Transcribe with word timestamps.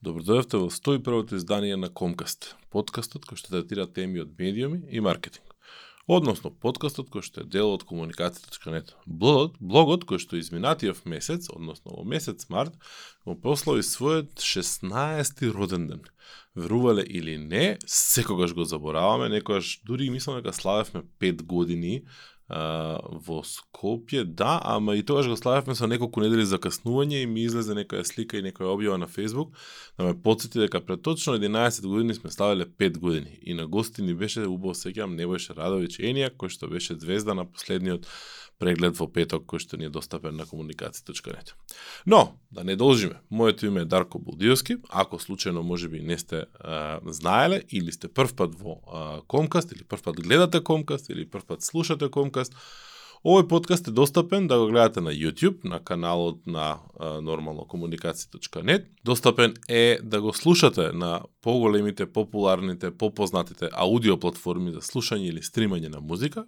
Добродојавте 0.00 0.56
во 0.56 0.70
101-то 0.72 1.36
издание 1.36 1.76
на 1.76 1.90
Комкаст, 1.92 2.54
подкастот 2.72 3.26
кој 3.28 3.36
што 3.36 3.50
третира 3.52 3.84
теми 3.84 4.22
од 4.22 4.30
медиуми 4.38 4.78
и 4.88 5.02
маркетинг. 5.04 5.52
Односно, 6.08 6.48
подкастот 6.48 7.10
кој 7.12 7.20
што 7.26 7.42
е 7.42 7.44
дел 7.44 7.74
од 7.74 7.84
комуникација.нет. 7.84 8.94
Блогот, 9.04 9.58
блогот 9.60 10.06
кој 10.08 10.22
што 10.24 10.40
изминатиот 10.40 11.04
месец, 11.04 11.50
односно 11.52 11.98
во 11.98 12.06
месец 12.08 12.48
март, 12.48 12.80
го 13.28 13.36
прослави 13.36 13.84
својот 13.84 14.40
16-ти 14.40 15.52
роден 15.52 15.84
ден. 15.92 16.08
Верувале 16.56 17.04
или 17.04 17.36
не, 17.36 17.76
секогаш 17.84 18.56
го 18.56 18.64
забораваме, 18.64 19.28
некојаш 19.36 19.82
дури 19.84 20.08
мислам 20.08 20.40
дека 20.40 20.56
славевме 20.56 21.04
5 21.20 21.44
години 21.44 22.06
во 22.50 23.40
Скопје, 23.46 24.24
да, 24.24 24.58
ама 24.64 24.96
и 24.96 25.02
тогаш 25.06 25.28
го 25.28 25.36
славевме 25.36 25.74
со 25.78 25.86
неколку 25.86 26.20
недели 26.20 26.42
закаснување 26.42 27.22
и 27.22 27.28
ми 27.30 27.44
излезе 27.46 27.76
некоја 27.78 28.02
слика 28.04 28.38
и 28.38 28.42
некоја 28.42 28.74
објава 28.74 28.98
на 28.98 29.06
Facebook 29.06 29.54
да 29.98 30.04
ме 30.04 30.16
подсети 30.22 30.58
дека 30.58 30.80
пред 30.80 31.02
точно 31.02 31.38
11 31.38 31.86
години 31.86 32.14
сме 32.14 32.30
славеле 32.30 32.66
5 32.66 32.98
години 32.98 33.38
и 33.42 33.54
на 33.54 33.66
гости 33.66 34.02
ни 34.02 34.14
беше 34.14 34.46
убаво 34.46 34.74
сеќавам 34.74 35.14
Небојше 35.14 35.54
Радовиќ 35.54 36.02
Енија 36.10 36.34
кој 36.34 36.50
што 36.50 36.68
беше 36.68 36.98
звезда 36.98 37.34
на 37.34 37.46
последниот 37.46 38.06
преглед 38.60 38.98
во 38.98 39.08
петок 39.08 39.46
кој 39.50 39.62
што 39.64 39.80
ни 39.80 39.88
е 39.88 39.92
достапен 39.92 40.36
на 40.36 40.46
комуникација.нет. 40.46 41.54
Но, 42.06 42.36
да 42.52 42.64
не 42.64 42.76
должиме, 42.76 43.20
моето 43.30 43.66
име 43.66 43.86
е 43.86 43.88
Дарко 43.88 44.18
Булдиовски, 44.18 44.76
ако 44.90 45.18
случајно 45.18 45.64
можеби 45.64 46.00
не 46.00 46.18
сте 46.18 46.44
а, 46.60 47.00
знаеле 47.06 47.62
или 47.70 47.92
сте 47.92 48.08
прв 48.08 48.36
пат 48.36 48.54
во 48.54 48.78
а, 48.86 49.20
Комкаст 49.26 49.72
или 49.72 49.84
прв 49.84 50.02
пат 50.02 50.20
гледате 50.20 50.60
Комкаст 50.60 51.10
или 51.10 51.26
прв 51.26 51.46
пат 51.46 51.62
слушате 51.62 52.10
Комкаст, 52.10 52.54
Овој 53.20 53.44
подкаст 53.48 53.88
е 53.88 53.92
достапен 53.92 54.46
да 54.48 54.56
го 54.58 54.70
гледате 54.70 55.02
на 55.04 55.12
YouTube, 55.12 55.64
на 55.64 55.80
каналот 55.84 56.46
на 56.46 56.78
нормално 57.20 57.66
комуникација.нет. 57.68 58.86
Достапен 59.04 59.54
е 59.68 59.98
да 60.02 60.22
го 60.22 60.32
слушате 60.32 60.92
на 60.92 61.20
поголемите, 61.42 62.06
популарните, 62.06 62.90
попознатите 62.90 63.68
аудио 63.72 64.16
платформи 64.16 64.72
за 64.72 64.80
слушање 64.80 65.28
или 65.28 65.44
стримање 65.44 65.92
на 65.92 66.00
музика, 66.00 66.44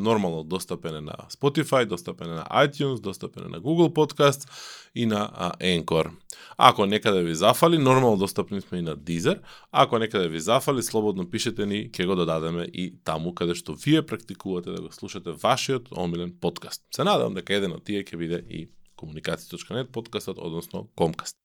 нормално 0.00 0.44
достапен 0.44 0.96
е 0.96 1.00
на 1.00 1.12
Spotify, 1.12 1.86
достапен 1.86 2.30
е 2.30 2.34
на 2.34 2.44
iTunes, 2.44 3.00
достапен 3.00 3.44
е 3.46 3.48
на 3.48 3.60
Google 3.60 3.92
Podcast 3.92 4.48
и 4.94 5.06
на 5.06 5.30
Anchor. 5.60 6.10
Ако 6.56 6.86
некаде 6.86 7.22
ви 7.22 7.34
зафали, 7.34 7.78
нормално 7.78 8.16
достапни 8.16 8.60
сме 8.60 8.78
и 8.78 8.82
на 8.82 8.96
Deezer. 8.96 9.40
Ако 9.72 9.98
некаде 9.98 10.28
ви 10.28 10.40
зафали, 10.40 10.82
слободно 10.82 11.30
пишете 11.30 11.66
ни, 11.66 11.90
ќе 11.90 12.06
го 12.06 12.14
додадеме 12.14 12.68
и 12.72 12.94
таму 13.04 13.34
каде 13.34 13.54
што 13.54 13.74
вие 13.74 14.02
практикувате 14.06 14.70
да 14.70 14.82
го 14.82 14.92
слушате 14.92 15.32
вашиот 15.32 15.88
омилен 15.96 16.34
подкаст. 16.40 16.82
Се 16.94 17.04
надевам 17.04 17.34
дека 17.34 17.54
еден 17.54 17.72
од 17.72 17.84
тие 17.84 18.04
ќе 18.04 18.16
биде 18.16 18.44
и 18.50 18.68
комуникација.нет 19.00 19.92
подкастот, 19.92 20.38
односно 20.38 20.88
Комкаст. 20.94 21.36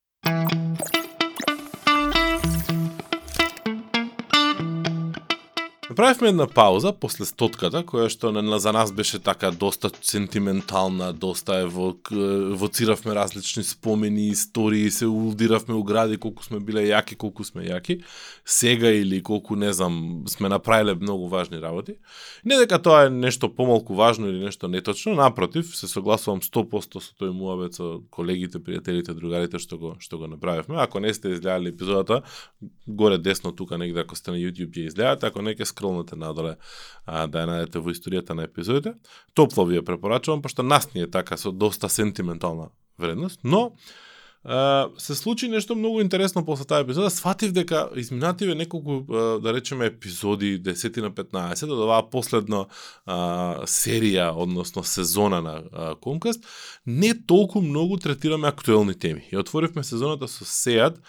Направивме 5.99 6.29
една 6.29 6.47
пауза 6.47 6.93
после 6.95 7.25
стотката, 7.27 7.81
која 7.83 8.05
што 8.07 8.29
на, 8.31 8.55
за 8.63 8.71
нас 8.71 8.91
беше 8.95 9.17
така 9.19 9.49
доста 9.51 9.89
сентиментална, 9.99 11.09
доста 11.11 11.57
ево 11.65 11.89
во, 12.55 12.69
различни 13.15 13.63
спомени, 13.63 14.29
истории, 14.31 14.91
се 14.91 15.05
улдиравме 15.05 15.75
гради 15.83 16.15
колку 16.17 16.43
сме 16.43 16.59
биле 16.63 16.85
јаки, 16.87 17.17
колку 17.19 17.43
сме 17.43 17.67
јаки. 17.67 17.99
Сега 18.45 18.87
или 18.87 19.19
колку, 19.21 19.55
не 19.59 19.73
знам, 19.73 20.23
сме 20.27 20.49
направиле 20.49 20.95
многу 20.95 21.27
важни 21.27 21.59
работи. 21.59 21.97
Не 22.45 22.55
дека 22.55 22.79
тоа 22.79 23.07
е 23.07 23.09
нешто 23.09 23.51
помалку 23.51 23.93
важно 23.93 24.29
или 24.29 24.39
нешто 24.39 24.67
неточно, 24.67 25.15
напротив, 25.15 25.75
се 25.75 25.87
согласувам 25.87 26.39
100% 26.39 27.03
со 27.03 27.11
тој 27.19 27.35
муабет 27.35 27.75
со 27.75 27.99
колегите, 28.09 28.63
пријателите, 28.63 29.11
другарите 29.11 29.59
што 29.59 29.75
го 29.77 29.95
што 29.99 30.17
го 30.17 30.31
направивме. 30.31 30.79
Ако 30.79 31.03
не 31.03 31.13
сте 31.13 31.35
изгледали 31.35 31.75
епизодата, 31.75 32.21
горе 32.87 33.17
десно 33.17 33.51
тука 33.51 33.77
негде 33.77 33.99
ако 33.99 34.15
сте 34.15 34.31
на 34.31 34.37
YouTube 34.39 34.71
ќе 34.71 34.87
изгледате, 34.87 35.27
ако 35.27 35.41
не 35.43 35.59
ќе 35.59 35.67
долните 35.89 36.15
надоле 36.15 36.55
а, 37.05 37.25
да 37.27 37.43
ја 37.43 37.49
најдете 37.49 37.81
во 37.83 37.93
историјата 37.93 38.37
на 38.37 38.45
епизодите. 38.47 38.95
Топло 39.33 39.65
ви 39.65 39.79
ја 39.79 39.85
препорачувам, 39.85 40.43
пошто 40.45 40.63
нас 40.63 40.91
ни 40.93 41.01
е 41.05 41.11
така 41.11 41.37
со 41.37 41.51
доста 41.51 41.89
сентиментална 41.89 42.69
вредност, 42.97 43.39
но 43.43 43.71
Uh, 44.45 44.99
се 44.99 45.15
случи 45.15 45.47
нешто 45.47 45.75
многу 45.75 46.01
интересно 46.01 46.45
после 46.45 46.65
таа 46.65 46.79
епизода. 46.79 47.09
Сватив 47.09 47.51
дека 47.51 47.89
изминативе 47.95 48.55
неколку, 48.55 49.03
uh, 49.03 49.39
да 49.39 49.53
речеме, 49.53 49.85
епизоди, 49.85 50.55
10 50.63 51.01
на 51.01 51.11
15, 51.11 51.67
од 51.67 51.81
оваа 51.83 52.05
последна 52.07 52.63
uh, 53.03 53.67
серија, 53.67 54.31
односно 54.31 54.83
сезона 54.83 55.41
на 55.43 55.95
Комкаст, 55.99 56.39
не 56.85 57.11
толку 57.13 57.59
многу 57.61 57.97
третираме 57.97 58.47
актуелни 58.47 58.95
теми. 58.95 59.27
И 59.31 59.37
отворивме 59.37 59.83
сезоната 59.83 60.27
со 60.27 60.47
Сеат 60.47 61.03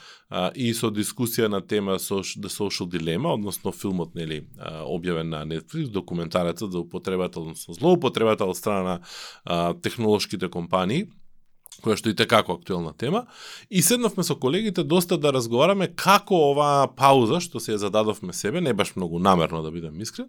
и 0.55 0.75
со 0.75 0.91
дискусија 0.91 1.47
на 1.47 1.61
тема 1.63 1.99
со 1.99 2.23
The 2.23 2.51
Social 2.51 2.91
Dilemma, 2.91 3.35
односно 3.35 3.71
филмот, 3.71 4.15
нели, 4.15 4.43
објавен 4.59 5.31
на 5.31 5.47
Netflix, 5.47 5.87
документарецот 5.91 6.73
за 6.73 6.79
употребата, 6.83 7.41
односно 7.41 7.75
злоупотребата 7.75 8.45
од 8.45 8.57
страна 8.57 9.01
на 9.47 9.75
технолошките 9.83 10.49
компании, 10.51 11.07
која 11.81 11.97
што 11.99 12.11
и 12.11 12.15
како 12.15 12.55
актуелна 12.59 12.93
тема, 12.93 13.25
и 13.71 13.83
седнавме 13.83 14.25
со 14.25 14.37
колегите 14.37 14.85
доста 14.85 15.19
да 15.19 15.33
разговараме 15.33 15.89
како 15.89 16.37
оваа 16.53 16.89
пауза, 16.97 17.41
што 17.41 17.61
се 17.61 17.75
ја 17.75 17.83
зададовме 17.87 18.33
себе, 18.33 18.61
не 18.61 18.75
баш 18.75 18.95
многу 18.97 19.19
намерно 19.19 19.63
да 19.63 19.71
бидам 19.71 20.01
искрен, 20.01 20.29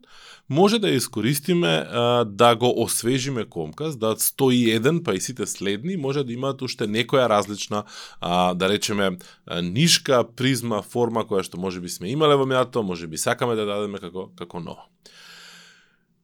може 0.50 0.80
да 0.80 0.88
ја 0.88 0.98
искористиме 1.02 1.86
а, 1.88 2.24
да 2.26 2.56
го 2.56 2.72
освежиме 2.84 3.46
Комкас, 3.46 3.98
да 3.98 4.16
101 4.16 5.04
па 5.04 5.16
и 5.16 5.22
сите 5.22 5.48
следни 5.48 5.98
може 5.98 6.24
да 6.24 6.34
имаат 6.34 6.62
уште 6.62 6.88
некоја 6.88 7.30
различна, 7.30 7.84
а, 8.20 8.54
да 8.54 8.70
речеме, 8.70 9.18
нишка, 9.62 10.24
призма, 10.24 10.82
форма 10.82 11.26
која 11.26 11.44
што 11.44 11.60
може 11.60 11.82
би 11.82 11.90
сме 11.90 12.12
имале 12.12 12.36
во 12.36 12.46
минатото, 12.46 12.84
може 12.84 13.08
би 13.08 13.18
сакаме 13.18 13.56
да 13.56 13.66
дадеме 13.66 14.00
како, 14.00 14.30
како 14.36 14.60
ново. 14.60 14.88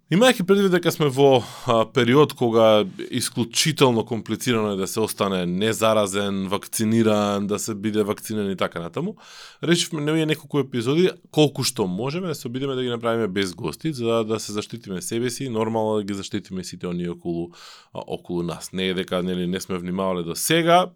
Имајќи 0.07 0.45
предвид 0.47 0.72
дека 0.72 0.88
сме 0.95 1.09
во 1.12 1.41
а, 1.68 1.81
период 1.91 2.31
кога 2.40 2.85
исклучително 3.12 4.06
комплицирано 4.07 4.69
е 4.72 4.78
да 4.79 4.88
се 4.88 5.01
остане 5.03 5.41
незаразен, 5.45 6.45
вакциниран, 6.47 7.47
да 7.47 7.59
се 7.59 7.75
биде 7.75 8.03
вакциниран 8.07 8.51
и 8.51 8.56
така 8.56 8.79
натаму, 8.79 9.18
решивме 9.63 10.01
не 10.01 10.25
неколку 10.25 10.62
епизоди, 10.63 11.09
колку 11.31 11.68
што 11.68 11.90
можеме, 11.91 12.31
да 12.31 12.35
се 12.35 12.47
обидеме 12.47 12.75
да 12.75 12.84
ги 12.84 12.90
направиме 12.90 13.28
без 13.28 13.51
гости, 13.53 13.91
за 13.94 14.23
да 14.23 14.40
се 14.40 14.56
заштитиме 14.56 15.01
себе 15.01 15.29
си, 15.29 15.50
нормално 15.50 15.97
да 15.97 16.03
ги 16.03 16.13
заштитиме 16.13 16.63
сите 16.63 16.88
оние 16.88 17.09
околу, 17.09 17.51
а, 17.94 18.00
околу 18.07 18.44
нас. 18.44 18.72
Не 18.72 18.88
е 18.88 18.94
дека 18.94 19.24
нели, 19.24 19.47
не 19.47 19.59
сме 19.59 19.78
внимавале 19.78 20.24
до 20.24 20.35
сега, 20.35 20.88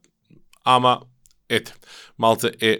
ама 0.64 1.02
ете, 1.50 1.74
малце 2.18 2.52
е, 2.62 2.80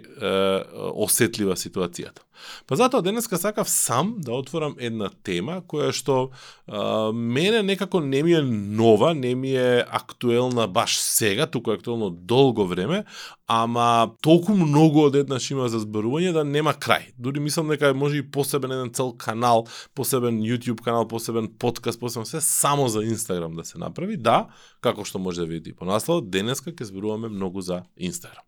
осетлива 0.96 1.60
ситуацијата. 1.60 2.24
Па 2.66 2.76
затоа 2.76 3.02
денеска 3.02 3.38
сакав 3.38 3.68
сам 3.70 4.14
да 4.18 4.32
отворам 4.32 4.76
една 4.78 5.10
тема 5.24 5.60
која 5.68 5.92
што 5.92 6.30
а, 6.66 7.12
мене 7.12 7.62
некако 7.62 8.00
не 8.00 8.22
ми 8.22 8.32
е 8.32 8.42
нова, 8.42 9.14
не 9.14 9.34
ми 9.34 9.54
е 9.56 9.84
актуелна 9.88 10.66
баш 10.68 10.98
сега, 10.98 11.46
туку 11.46 11.70
е 11.70 11.74
актуелно 11.74 12.10
долго 12.10 12.66
време, 12.66 13.04
ама 13.46 14.12
толку 14.22 14.54
многу 14.54 15.06
од 15.06 15.16
еднаш 15.16 15.50
има 15.50 15.68
за 15.68 15.82
зборување 15.82 16.32
да 16.32 16.44
нема 16.44 16.72
крај. 16.72 17.12
Дури 17.18 17.40
мислам 17.40 17.68
дека 17.68 17.92
може 17.94 18.22
и 18.22 18.24
посебен 18.24 18.72
еден 18.72 18.92
цел 18.94 19.12
канал, 19.12 19.66
посебен 19.94 20.40
YouTube 20.40 20.80
канал, 20.80 21.08
посебен 21.08 21.50
подкаст, 21.58 22.00
посебен 22.00 22.26
се 22.26 22.40
само 22.40 22.88
за 22.88 23.04
Инстаграм 23.04 23.54
да 23.54 23.64
се 23.64 23.78
направи. 23.78 24.16
Да, 24.16 24.46
како 24.80 25.04
што 25.04 25.18
може 25.18 25.44
да 25.44 25.46
видите 25.46 25.76
по 25.76 25.84
наслов, 25.84 26.24
денеска 26.24 26.72
ќе 26.72 26.88
зборуваме 26.88 27.28
многу 27.28 27.60
за 27.60 27.82
Инстаграм. 27.96 28.44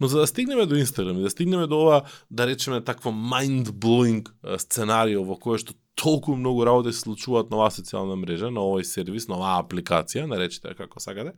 Но 0.00 0.06
за 0.06 0.20
да 0.20 0.26
стигнеме 0.26 0.66
до 0.66 0.74
Инстаграм 0.74 1.18
и 1.18 1.22
да 1.22 1.30
стигнеме 1.30 1.66
до 1.66 1.80
ова, 1.80 2.02
да 2.30 2.46
речеме 2.46 2.80
такво 2.80 3.10
mind-blowing 3.10 4.28
сценарио 4.58 5.24
во 5.24 5.36
кое 5.36 5.58
што 5.58 5.74
толку 5.94 6.34
многу 6.36 6.64
работи 6.64 6.92
се 6.92 7.04
случуваат 7.04 7.50
на 7.50 7.60
оваа 7.60 7.70
социјална 7.70 8.16
мрежа, 8.16 8.50
на 8.50 8.64
овој 8.64 8.84
сервис, 8.88 9.28
на 9.28 9.36
оваа 9.38 9.60
апликација, 9.62 10.26
наречете 10.26 10.74
како 10.74 11.00
сакате. 11.00 11.36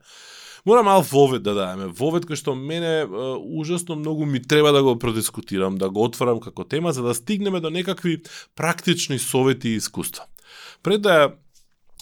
Мора 0.65 0.83
мал 0.83 1.03
вовет 1.03 1.43
да 1.43 1.53
дадеме. 1.55 1.91
Вовет 1.93 2.25
кој 2.25 2.41
што 2.41 2.55
мене 2.57 3.05
е, 3.05 3.07
ужасно 3.61 3.99
многу 4.01 4.25
ми 4.25 4.41
треба 4.41 4.73
да 4.73 4.83
го 4.83 4.97
продискутирам, 4.99 5.77
да 5.77 5.91
го 5.91 6.05
отворам 6.09 6.41
како 6.41 6.65
тема, 6.65 6.93
за 6.93 7.03
да 7.03 7.15
стигнеме 7.15 7.61
до 7.61 7.71
некакви 7.71 8.23
практични 8.57 9.19
совети 9.19 9.75
и 9.75 9.77
искуства. 9.77 10.25
Пред 10.83 11.03
да 11.03 11.35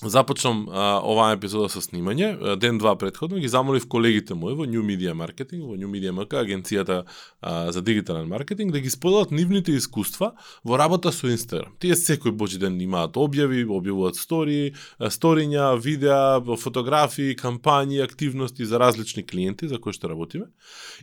започнам 0.02 0.69
а, 0.70 1.00
оваа 1.04 1.37
епизода 1.37 1.69
со 1.72 1.82
снимање, 1.82 2.56
ден 2.60 2.78
два 2.78 2.94
предходно 2.99 3.40
ги 3.40 3.49
замолив 3.49 3.88
колегите 3.88 4.34
мои 4.34 4.54
во 4.54 4.66
New 4.66 4.82
Media 4.82 5.14
Marketing, 5.14 5.62
во 5.66 5.76
New 5.76 5.90
Media 5.90 6.12
MK, 6.12 6.38
агенцијата 6.43 7.02
а, 7.40 7.72
за 7.72 7.82
дигитален 7.82 8.28
маркетинг, 8.28 8.72
да 8.72 8.81
ги 8.81 8.90
споделат 8.90 9.31
нивните 9.31 9.76
искуства 9.76 10.32
во 10.64 10.78
работа 10.78 11.12
со 11.12 11.31
Instagram. 11.31 11.76
Тие 11.78 11.94
секој 11.94 12.32
божи 12.32 12.58
ден 12.58 12.81
имаат 12.81 13.16
објави, 13.16 13.64
објавуваат 13.66 14.19
стори, 14.19 14.75
сториња, 14.99 15.72
видеа, 15.78 16.40
фотографии, 16.56 17.37
кампањи, 17.37 18.02
активности 18.02 18.66
за 18.66 18.78
различни 18.78 19.22
клиенти 19.26 19.69
за 19.69 19.78
кои 19.78 19.93
што 19.93 20.10
работиме 20.10 20.50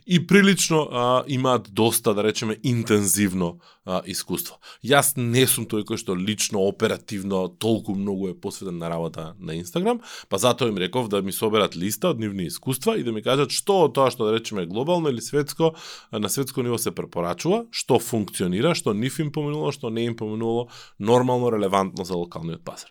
и 0.06 0.20
прилично 0.26 0.88
а, 0.90 1.24
имаат 1.26 1.68
доста, 1.72 2.14
да 2.14 2.24
речеме, 2.24 2.56
интензивно 2.62 3.58
а, 3.84 4.02
искуство. 4.06 4.58
Јас 4.84 5.14
не 5.16 5.46
сум 5.46 5.66
тој 5.70 5.84
кој 5.88 6.00
што 6.00 6.16
лично, 6.16 6.62
оперативно, 6.66 7.48
толку 7.48 7.94
многу 7.94 8.30
е 8.30 8.34
посветен 8.34 8.78
на 8.78 8.89
работа 8.90 9.34
на 9.38 9.54
Инстаграм, 9.54 10.00
па 10.28 10.38
затоа 10.38 10.68
им 10.68 10.78
реков 10.78 11.08
да 11.08 11.22
ми 11.22 11.32
соберат 11.32 11.76
листа 11.76 12.10
од 12.10 12.20
нивни 12.20 12.50
искуства 12.50 12.98
и 12.98 13.04
да 13.06 13.14
ми 13.14 13.22
кажат 13.22 13.54
што 13.54 13.86
од 13.86 13.94
тоа 13.94 14.10
што 14.10 14.26
да 14.28 14.34
речеме 14.36 14.66
глобално 14.66 15.08
или 15.08 15.22
светско 15.22 15.72
на 16.12 16.28
светско 16.28 16.62
ниво 16.66 16.78
се 16.78 16.90
препорачува, 16.90 17.64
што 17.70 17.98
функционира, 18.02 18.74
што 18.74 18.94
нив 18.94 19.18
им 19.22 19.32
поминуло, 19.32 19.72
што 19.72 19.90
не 19.90 20.04
им 20.10 20.16
поминуло, 20.16 20.68
нормално 20.98 21.50
релевантно 21.54 22.04
за 22.04 22.18
локалниот 22.18 22.64
пазар. 22.64 22.90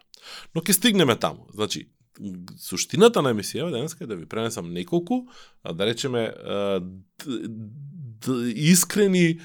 Но 0.55 0.61
ќе 0.61 0.73
стигнеме 0.73 1.15
таму. 1.15 1.47
Значи, 1.53 1.89
суштината 2.59 3.21
на 3.21 3.33
емисијава 3.33 3.71
денеска 3.71 4.03
е 4.03 4.07
да 4.07 4.15
ви 4.15 4.25
пренесам 4.25 4.73
неколку, 4.73 5.25
да 5.63 5.85
речеме, 5.85 6.33
искрени 8.55 9.39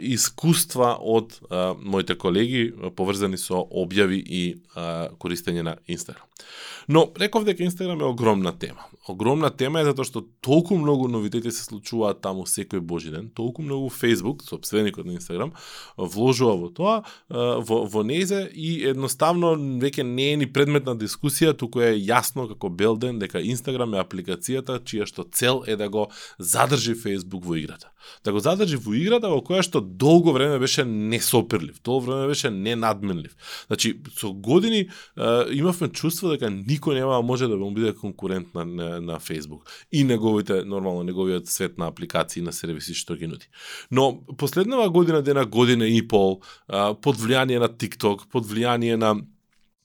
искуства 0.00 0.96
од 1.00 1.38
моите 1.82 2.14
колеги 2.14 2.72
поврзани 2.96 3.38
со 3.38 3.64
објави 3.66 4.22
и 4.22 4.42
користење 5.18 5.62
на 5.66 5.76
Инстаграм. 5.86 6.26
Но 6.88 7.10
реков 7.18 7.44
дека 7.44 7.62
Инстаграм 7.62 8.00
е 8.00 8.04
огромна 8.04 8.52
тема. 8.58 8.86
Огромна 9.08 9.50
тема 9.50 9.80
е 9.80 9.86
затоа 9.86 10.06
што 10.06 10.22
толку 10.42 10.78
многу 10.78 11.08
новитети 11.08 11.50
се 11.52 11.62
случуваат 11.66 12.20
таму 12.24 12.46
секој 12.46 12.80
божи 12.80 13.10
ден, 13.10 13.28
толку 13.34 13.62
многу 13.62 13.90
Facebook, 13.90 14.42
собственикот 14.46 15.06
на 15.06 15.18
Инстаграм, 15.18 15.52
вложува 15.96 16.56
во 16.56 16.70
тоа, 16.70 16.96
во, 17.28 17.84
во 17.86 18.02
незе 18.06 18.46
и 18.54 18.86
едноставно 18.90 19.54
веќе 19.82 20.06
не 20.06 20.32
е 20.32 20.40
ни 20.42 20.50
предмет 20.50 20.86
на 20.86 20.96
дискусија, 20.98 21.54
туку 21.54 21.82
е 21.82 21.94
јасно 21.98 22.48
како 22.54 22.70
бел 22.70 22.96
ден 22.96 23.18
дека 23.18 23.42
Инстаграм 23.42 23.94
е 23.94 24.02
апликацијата 24.02 24.80
чија 24.82 25.06
што 25.06 25.26
цел 25.30 25.64
е 25.66 25.76
да 25.76 25.88
го 25.88 26.08
задржи 26.38 26.94
Facebook 26.94 27.44
во 27.44 27.58
играта. 27.60 27.90
Да 28.24 28.32
го 28.32 28.40
задржи 28.40 28.76
во 28.76 28.94
играта 28.94 29.30
во 29.30 29.40
која 29.44 29.62
што 29.64 29.80
долго 29.80 30.32
време 30.32 30.58
беше 30.58 30.84
несопирлив, 30.84 31.80
долго 31.84 32.06
време 32.06 32.26
беше 32.26 32.50
ненадменлив. 32.50 33.36
Значи, 33.66 34.00
со 34.16 34.32
години 34.32 34.88
имавме 35.16 35.88
чувство 35.88 36.30
дека 36.30 36.50
никој 36.50 37.00
нема 37.00 37.22
може 37.22 37.48
да 37.48 37.56
му 37.56 37.70
биде 37.74 37.92
конкурент 37.94 38.54
на, 38.54 38.64
на, 38.64 39.00
на 39.00 39.20
Facebook 39.20 39.68
и 39.92 40.04
неговите, 40.04 40.64
нормално, 40.64 41.02
неговиот 41.02 41.48
свет 41.48 41.78
на 41.78 41.88
апликации 41.88 42.42
на 42.42 42.52
сервиси 42.52 42.94
што 42.94 43.16
ги 43.16 43.26
нуди. 43.26 43.46
Но 43.90 44.20
последнава 44.38 44.90
година, 44.90 45.22
дена 45.22 45.46
година 45.46 45.88
и 45.88 46.02
пол, 46.06 46.40
под 47.02 47.16
влијание 47.16 47.58
на 47.58 47.68
TikTok, 47.68 48.28
под 48.30 48.46
влијание 48.46 48.96
на 48.96 49.16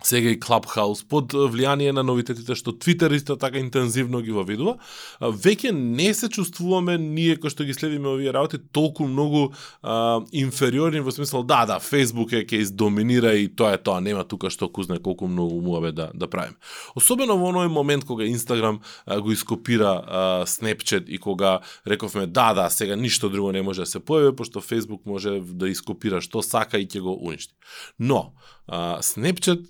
сега 0.06 0.30
и 0.30 0.40
Clubhouse, 0.40 1.04
под 1.07 1.34
влијание 1.34 1.92
на 1.92 2.04
новитетите 2.06 2.56
што 2.56 2.74
Twitter 2.78 3.10
исто 3.16 3.36
така 3.42 3.57
интензивно 3.60 4.22
ги 4.22 4.31
воведува, 4.36 4.78
веќе 5.19 5.72
не 5.74 6.13
се 6.13 6.30
чувствуваме 6.30 6.98
ние 7.02 7.38
кои 7.42 7.50
што 7.50 7.66
ги 7.66 7.74
следиме 7.74 8.13
овие 8.13 8.34
работи 8.34 8.60
толку 8.72 9.07
многу 9.10 9.50
а, 9.81 10.22
инфериорни 10.31 11.02
во 11.02 11.12
смисла 11.12 11.44
да, 11.44 11.66
да, 11.66 11.80
Facebook 11.81 12.34
е 12.34 12.46
ќе 12.46 12.62
издоминира 12.62 13.34
и 13.34 13.50
тоа 13.50 13.74
е 13.74 13.81
тоа, 13.81 14.02
нема 14.02 14.24
тука 14.24 14.50
што 14.54 14.69
кузне 14.69 15.00
колку 15.00 15.28
многу 15.28 15.62
муабе 15.62 15.92
да 15.92 16.12
да 16.13 16.30
правиме. 16.30 16.56
Особено 16.96 17.38
во 17.42 17.50
оној 17.51 17.68
момент 17.72 18.06
кога 18.06 18.24
Instagram 18.24 18.80
а, 19.06 19.19
го 19.19 19.31
ископира 19.31 20.04
а, 20.06 20.46
Snapchat 20.46 21.10
и 21.10 21.18
кога 21.18 21.60
рековме 21.88 22.28
да, 22.28 22.54
да, 22.54 22.69
сега 22.69 22.96
ништо 22.96 23.30
друго 23.30 23.51
не 23.51 23.62
може 23.62 23.81
да 23.81 23.90
се 23.90 24.00
појави 24.00 24.36
пошто 24.36 24.62
Facebook 24.62 25.01
може 25.06 25.40
да 25.42 25.69
ископира 25.69 26.22
што 26.22 26.44
сака 26.46 26.78
и 26.78 26.88
ќе 26.88 27.01
го 27.01 27.18
уништи. 27.18 27.54
Но 28.00 28.34
а, 28.68 29.00
Snapchat 29.01 29.66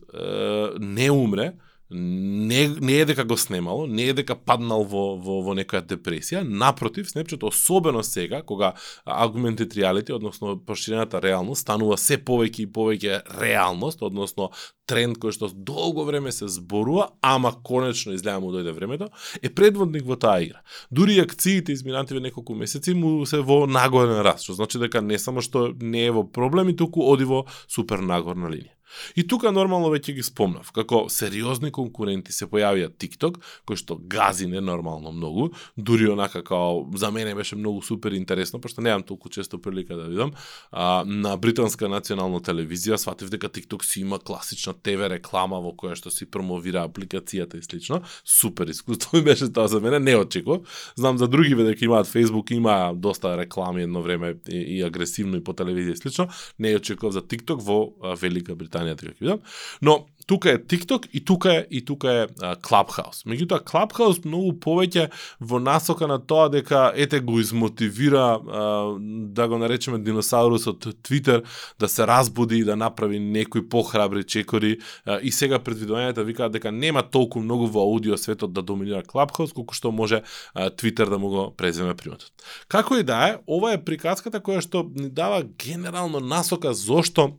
не 0.80 1.12
умре, 1.12 1.54
не, 1.92 2.68
не 2.82 2.94
е 3.00 3.06
дека 3.06 3.24
го 3.26 3.38
снемало, 3.38 3.88
не 3.88 4.08
е 4.10 4.14
дека 4.14 4.36
паднал 4.36 4.84
во, 4.90 5.04
во, 5.22 5.38
во 5.46 5.54
некоја 5.54 5.84
депресија, 5.86 6.42
напротив, 6.42 7.10
Снепчет, 7.10 7.44
особено 7.46 8.02
сега, 8.04 8.42
кога 8.42 8.74
augmented 9.06 9.70
reality, 9.78 10.14
односно 10.16 10.58
проширената 10.58 11.22
реалност, 11.22 11.62
станува 11.62 11.98
се 12.02 12.18
повеќе 12.18 12.66
и 12.66 12.72
повеќе 12.72 13.22
реалност, 13.38 14.02
односно 14.02 14.50
тренд 14.90 15.20
кој 15.22 15.38
што 15.38 15.52
долго 15.54 16.06
време 16.06 16.34
се 16.34 16.50
зборува, 16.50 17.12
ама 17.22 17.54
конечно 17.64 18.14
изгледа 18.14 18.42
му 18.42 18.50
дојде 18.54 18.74
времето, 18.74 19.10
е 19.42 19.54
предводник 19.54 20.06
во 20.10 20.18
таа 20.18 20.42
игра. 20.42 20.66
Дури 20.92 21.20
акциите 21.22 21.72
изминативе 21.72 22.20
неколку 22.20 22.58
месеци 22.58 22.98
му 22.98 23.26
се 23.30 23.46
во 23.46 23.66
нагорен 23.70 24.26
раст, 24.26 24.50
што 24.50 24.58
значи 24.58 24.82
дека 24.82 25.06
не 25.06 25.22
само 25.22 25.46
што 25.46 25.70
не 25.82 26.08
е 26.10 26.12
во 26.12 26.26
проблеми, 26.26 26.74
туку 26.76 27.06
оди 27.06 27.30
во 27.30 27.46
супер 27.70 28.02
нагорна 28.02 28.50
линија. 28.50 28.75
И 29.16 29.26
тука 29.28 29.52
нормално 29.52 29.90
веќе 29.94 30.16
ги 30.18 30.24
спомнав, 30.24 30.72
како 30.76 31.06
сериозни 31.10 31.72
конкуренти 31.74 32.34
се 32.36 32.48
појавија 32.50 32.92
TikTok, 32.94 33.40
кој 33.68 33.80
што 33.80 33.98
гази 34.00 34.48
ненормално 34.50 35.12
многу, 35.16 35.50
дури 35.78 36.08
онака 36.12 36.44
како 36.44 36.86
за 36.96 37.12
мене 37.12 37.36
беше 37.36 37.56
многу 37.56 37.82
супер 37.82 38.16
интересно, 38.16 38.62
пошто 38.62 38.82
немам 38.82 39.04
толку 39.04 39.30
често 39.30 39.60
прилика 39.62 39.96
да 39.96 40.08
видам, 40.10 40.34
а, 40.72 41.04
на 41.06 41.36
британска 41.38 41.90
национална 41.90 42.40
телевизија 42.40 42.98
сватив 43.02 43.30
дека 43.34 43.50
TikTok 43.50 43.84
си 43.84 44.02
има 44.02 44.20
класична 44.20 44.74
ТВ 44.74 45.10
реклама 45.10 45.60
во 45.64 45.74
која 45.74 45.98
што 45.98 46.12
си 46.14 46.30
промовира 46.30 46.86
апликацијата 46.88 47.60
и 47.60 47.64
слично. 47.64 48.02
Супер 48.26 48.68
искуство 48.72 49.18
ми 49.18 49.24
беше 49.24 49.50
тоа 49.52 49.68
за 49.68 49.80
мене, 49.80 50.00
не 50.00 50.16
очекував. 50.16 50.94
Знам 50.96 51.18
за 51.18 51.28
други 51.28 51.56
дека 51.56 51.86
имаат 51.86 52.08
Facebook, 52.08 52.52
има 52.52 52.94
доста 52.96 53.38
реклами 53.38 53.84
едно 53.84 54.02
време 54.02 54.36
и, 54.50 54.78
и 54.78 54.82
агресивно 54.84 55.38
и 55.38 55.44
по 55.44 55.54
телевизија 55.54 55.94
и 55.94 55.98
слично. 55.98 56.28
Не 56.60 56.76
очекував 56.76 57.14
за 57.14 57.22
TikTok 57.22 57.62
во 57.62 58.16
Велика 58.16 58.56
Британија 58.56 58.75
Британија, 58.76 59.00
како 59.00 59.24
видам. 59.24 59.40
Но 59.82 60.06
тука 60.26 60.52
е 60.52 60.58
TikTok 60.58 61.08
и 61.14 61.26
тука 61.26 61.54
е 61.54 61.66
и 61.70 61.86
тука 61.86 62.12
е 62.12 62.28
а, 62.42 62.56
Clubhouse. 62.56 63.26
Меѓутоа 63.30 63.62
Clubhouse 63.64 64.26
многу 64.26 64.56
повеќе 64.60 65.10
во 65.40 65.60
насока 65.60 66.08
на 66.08 66.18
тоа 66.20 66.50
дека 66.50 66.92
ете 66.96 67.20
го 67.20 67.40
измотивира 67.40 68.40
а, 68.40 68.98
да 69.00 69.48
го 69.48 69.58
наречеме 69.58 70.00
диносаурусот 70.00 70.86
Twitter 70.86 71.44
да 71.80 71.88
се 71.88 72.08
разбуди 72.08 72.58
и 72.58 72.64
да 72.64 72.76
направи 72.76 73.20
некои 73.20 73.70
похрабри 73.70 74.24
чекори 74.24 74.78
а, 75.06 75.20
и 75.22 75.32
сега 75.32 75.60
предвидувањата 75.60 76.26
викаат 76.26 76.52
дека 76.52 76.72
нема 76.72 77.04
толку 77.04 77.40
многу 77.40 77.68
во 77.68 77.86
аудио 77.86 78.18
светот 78.18 78.54
да 78.54 78.62
доминира 78.62 79.04
Clubhouse 79.04 79.54
колку 79.54 79.76
што 79.76 79.92
може 79.92 80.24
а, 80.54 80.70
Twitter 80.70 81.10
да 81.10 81.20
му 81.20 81.30
го 81.30 81.54
преземе 81.58 81.96
приметот. 81.96 82.32
Како 82.68 82.98
и 82.98 83.04
да 83.04 83.28
е, 83.30 83.38
ова 83.48 83.74
е 83.74 83.84
приказката 83.84 84.42
која 84.42 84.62
што 84.62 84.90
ни 84.96 85.10
дава 85.10 85.44
генерално 85.44 86.20
насока 86.20 86.74
зошто 86.74 87.38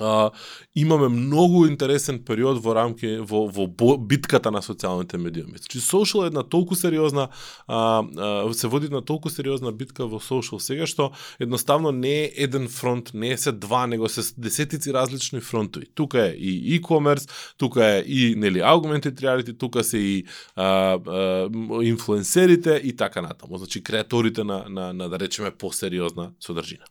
а, 0.00 0.30
имаме 0.74 1.08
многу 1.08 1.66
интересен 1.66 2.18
период 2.24 2.62
во 2.64 2.74
рамки 2.74 3.18
во, 3.20 3.44
во 3.52 3.66
битката 3.98 4.50
на 4.50 4.62
социјалните 4.64 5.18
медиуми. 5.20 5.58
Значи 5.58 5.80
social 5.84 6.24
е 6.24 6.32
една 6.32 6.42
толку 6.42 6.74
сериозна 6.74 7.28
а, 7.66 8.02
а, 8.16 8.54
се 8.54 8.68
води 8.68 8.88
на 8.88 9.02
толку 9.02 9.30
сериозна 9.30 9.72
битка 9.72 10.06
во 10.06 10.20
social 10.20 10.58
сега 10.58 10.86
што 10.86 11.12
едноставно 11.38 11.92
не 11.92 12.14
е 12.24 12.32
еден 12.36 12.68
фронт, 12.68 13.12
не 13.14 13.32
е 13.32 13.36
се 13.36 13.52
два, 13.52 13.86
него 13.86 14.08
се 14.08 14.22
десетици 14.38 14.92
различни 14.92 15.40
фронтови. 15.40 15.86
Тука 15.94 16.26
е 16.26 16.30
и 16.30 16.80
e-commerce, 16.80 17.28
тука 17.58 17.84
е 17.84 17.98
и 18.06 18.34
нели 18.36 18.60
augmented 18.60 19.20
reality, 19.20 19.58
тука 19.58 19.84
се 19.84 19.98
и 19.98 20.24
а, 20.56 20.64
а, 20.64 21.48
инфлуенсерите 21.82 22.80
и 22.84 22.96
така 22.96 23.22
натаму. 23.22 23.58
Значи 23.58 23.82
креаторите 23.82 24.44
на, 24.44 24.64
на, 24.68 24.92
на 24.92 25.08
да 25.08 25.18
речеме 25.18 25.50
посериозна 25.50 26.30
содржина. 26.40 26.84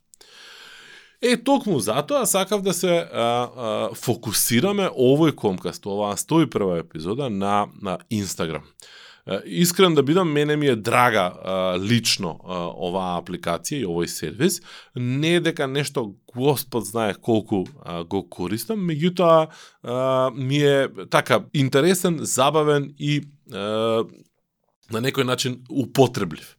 Е, 1.22 1.38
токму 1.38 1.80
затоа 1.80 2.26
сакав 2.26 2.62
да 2.62 2.74
се 2.74 2.90
а, 2.90 3.06
а, 3.14 3.90
фокусираме 3.94 4.88
овој 4.90 5.36
комкаст, 5.38 5.86
оваа 5.86 6.18
101 6.18 6.80
епизода 6.80 7.30
на, 7.30 7.68
на 7.82 8.00
Инстаграм. 8.10 8.66
Искрен 9.46 9.94
да 9.96 10.04
бидам, 10.04 10.32
мене 10.32 10.56
ми 10.56 10.68
е 10.68 10.76
драга 10.76 11.34
а, 11.44 11.80
лично 11.80 12.40
а, 12.42 12.64
оваа 12.74 13.20
апликација 13.22 13.84
и 13.84 13.86
овој 13.86 14.10
сервис. 14.10 14.64
Не 14.98 15.36
е 15.38 15.44
дека 15.46 15.68
нешто 15.70 16.16
Господ 16.34 16.90
знае 16.90 17.14
колку 17.14 17.68
а, 17.86 18.02
го 18.04 18.24
користам, 18.26 18.82
меѓутоа 18.82 20.34
ми 20.34 20.58
е 20.58 20.90
така 21.12 21.44
интересен, 21.54 22.18
забавен 22.26 22.96
и 22.98 23.22
а, 23.54 24.02
на 24.90 25.06
некој 25.06 25.24
начин 25.24 25.62
употреблив. 25.70 26.58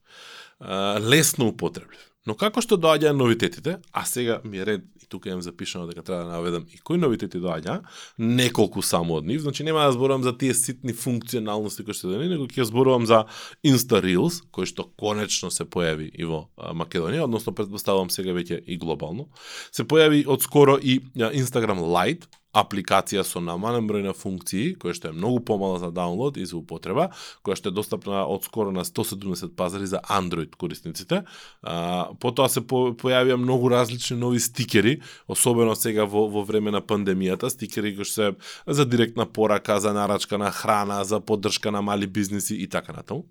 А, 0.61 1.00
лесно 1.02 1.50
употреблив. 1.50 2.12
Но 2.26 2.37
како 2.38 2.62
што 2.62 2.76
доаѓаат 2.79 3.19
новитетите, 3.19 3.79
а 3.91 4.05
сега 4.07 4.38
ми 4.45 4.61
е 4.62 4.67
ред 4.67 4.85
и 5.02 5.09
тука 5.11 5.29
имам 5.29 5.43
запишано 5.43 5.88
дека 5.88 6.05
треба 6.07 6.25
да 6.25 6.37
наведам 6.37 6.67
и 6.71 6.79
кои 6.79 6.99
новитети 6.99 7.41
доаѓа, 7.43 7.81
неколку 8.19 8.83
само 8.83 9.19
од 9.19 9.26
нив, 9.26 9.43
значи 9.43 9.64
нема 9.67 9.83
да 9.88 9.93
зборувам 9.97 10.23
за 10.23 10.37
тие 10.38 10.55
ситни 10.55 10.95
функционалности 10.95 11.83
кои 11.83 11.97
што 11.99 12.12
да 12.12 12.23
него 12.23 12.47
ќе 12.47 12.69
зборувам 12.71 13.09
за 13.11 13.25
Insta 13.67 13.99
Reels, 14.05 14.38
кој 14.55 14.71
што 14.71 14.87
конечно 14.95 15.50
се 15.50 15.67
појави 15.67 16.12
и 16.14 16.29
во 16.29 16.47
Македонија, 16.57 17.26
односно 17.26 17.57
предпоставувам 17.59 18.11
сега 18.14 18.31
веќе 18.31 18.62
и 18.62 18.79
глобално. 18.79 19.26
Се 19.75 19.83
појави 19.83 20.23
од 20.26 20.47
скоро 20.47 20.79
и 20.79 21.00
Instagram 21.19 21.83
Lite, 21.83 22.31
апликација 22.52 23.25
со 23.25 23.40
намален 23.40 23.87
број 23.88 24.04
на 24.04 24.12
функции, 24.16 24.75
која 24.76 24.97
што 24.97 25.09
е 25.09 25.16
многу 25.16 25.40
помала 25.49 25.78
за 25.80 25.90
даунлод 25.94 26.37
и 26.37 26.44
за 26.44 26.59
употреба, 26.59 27.09
која 27.44 27.56
што 27.56 27.73
е 27.73 27.76
достапна 27.76 28.25
од 28.28 28.44
скоро 28.44 28.73
на 28.73 28.85
170 28.85 29.54
пазари 29.56 29.88
за 29.88 30.02
Android 30.12 30.52
корисниците. 30.61 31.23
А, 31.62 32.12
потоа 32.21 32.50
се 32.52 32.61
по, 32.61 32.92
појавија 32.92 33.38
многу 33.40 33.71
различни 33.73 34.18
нови 34.21 34.40
стикери, 34.40 34.99
особено 35.28 35.76
сега 35.76 36.04
во, 36.04 36.26
во 36.28 36.44
време 36.44 36.71
на 36.75 36.82
пандемијата, 36.85 37.49
стикери 37.49 37.94
кои 37.97 38.04
се 38.04 38.32
за 38.66 38.85
директна 38.85 39.26
порака, 39.26 39.80
за 39.80 39.94
нарачка 39.97 40.38
на 40.38 40.50
храна, 40.52 41.02
за 41.04 41.21
поддршка 41.21 41.73
на 41.73 41.82
мали 41.82 42.06
бизниси 42.06 42.54
и 42.61 42.68
така 42.68 42.92
натаму. 42.92 43.25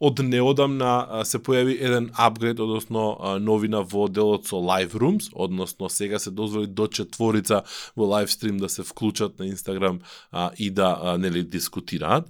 Од 0.00 0.20
неодамна 0.20 1.24
се 1.24 1.40
појави 1.40 1.78
еден 1.80 2.10
апгрейд, 2.12 2.60
односно 2.60 3.38
новина 3.40 3.80
во 3.80 4.08
делот 4.12 4.44
со 4.44 4.60
Live 4.60 4.92
Rooms, 5.00 5.32
односно 5.32 5.88
сега 5.88 6.18
се 6.18 6.30
дозволи 6.30 6.66
до 6.66 6.86
четворица 6.92 7.62
во 7.96 8.04
лайв 8.12 8.28
да 8.36 8.65
да 8.66 8.72
се 8.72 8.82
вклучат 8.82 9.38
на 9.38 9.46
Инстаграм 9.46 9.98
а, 10.30 10.50
и 10.58 10.70
да 10.70 10.98
а, 11.02 11.18
нели 11.18 11.42
дискутираат. 11.42 12.26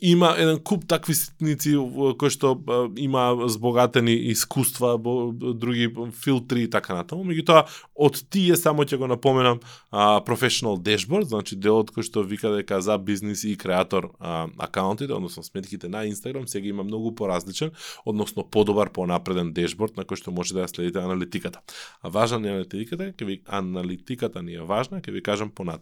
Има 0.00 0.34
еден 0.38 0.58
куп 0.58 0.86
такви 0.88 1.14
ситници 1.14 1.76
кои 2.18 2.30
што 2.32 2.56
а, 2.56 2.88
има 2.96 3.36
збогатени 3.48 4.14
искуства, 4.32 4.96
бо, 4.98 5.32
други 5.32 5.90
филтри 6.24 6.64
и 6.64 6.70
така 6.70 6.96
натаму. 6.96 7.24
Меѓутоа 7.28 7.66
од 7.94 8.20
тие 8.30 8.56
само 8.56 8.84
ќе 8.88 8.98
го 9.00 9.08
напоменам 9.10 9.60
а, 9.90 10.20
Professional 10.24 10.80
Dashboard, 10.80 11.28
значи 11.30 11.56
делот 11.56 11.92
кој 11.94 12.06
што 12.06 12.24
вика 12.24 12.52
дека 12.54 12.80
за 12.80 12.98
бизнис 12.98 13.44
и 13.44 13.56
креатор 13.60 14.10
а, 14.18 14.48
акаунтите, 14.58 15.12
односно 15.12 15.44
сметките 15.44 15.88
на 15.88 16.04
Инстаграм, 16.08 16.48
сега 16.48 16.68
има 16.68 16.84
многу 16.84 17.14
поразличен, 17.14 17.70
односно 18.04 18.44
подобар, 18.44 18.90
понапреден 18.90 19.52
дешборд 19.52 19.96
на 19.96 20.04
кој 20.04 20.20
што 20.20 20.32
може 20.32 20.54
да 20.54 20.64
ја 20.64 20.72
следите 20.72 21.02
аналитиката. 21.02 21.60
А 22.02 22.08
важна 22.08 22.48
е 22.48 22.56
аналитиката, 22.56 23.12
ќе 23.12 23.24
ви 23.24 23.40
аналитиката 23.46 24.42
ни 24.42 24.54
е 24.54 24.64
важна, 24.64 25.00
ќе 25.00 25.12
ви 25.12 25.22
кажам 25.22 25.50
понатаму 25.50 25.73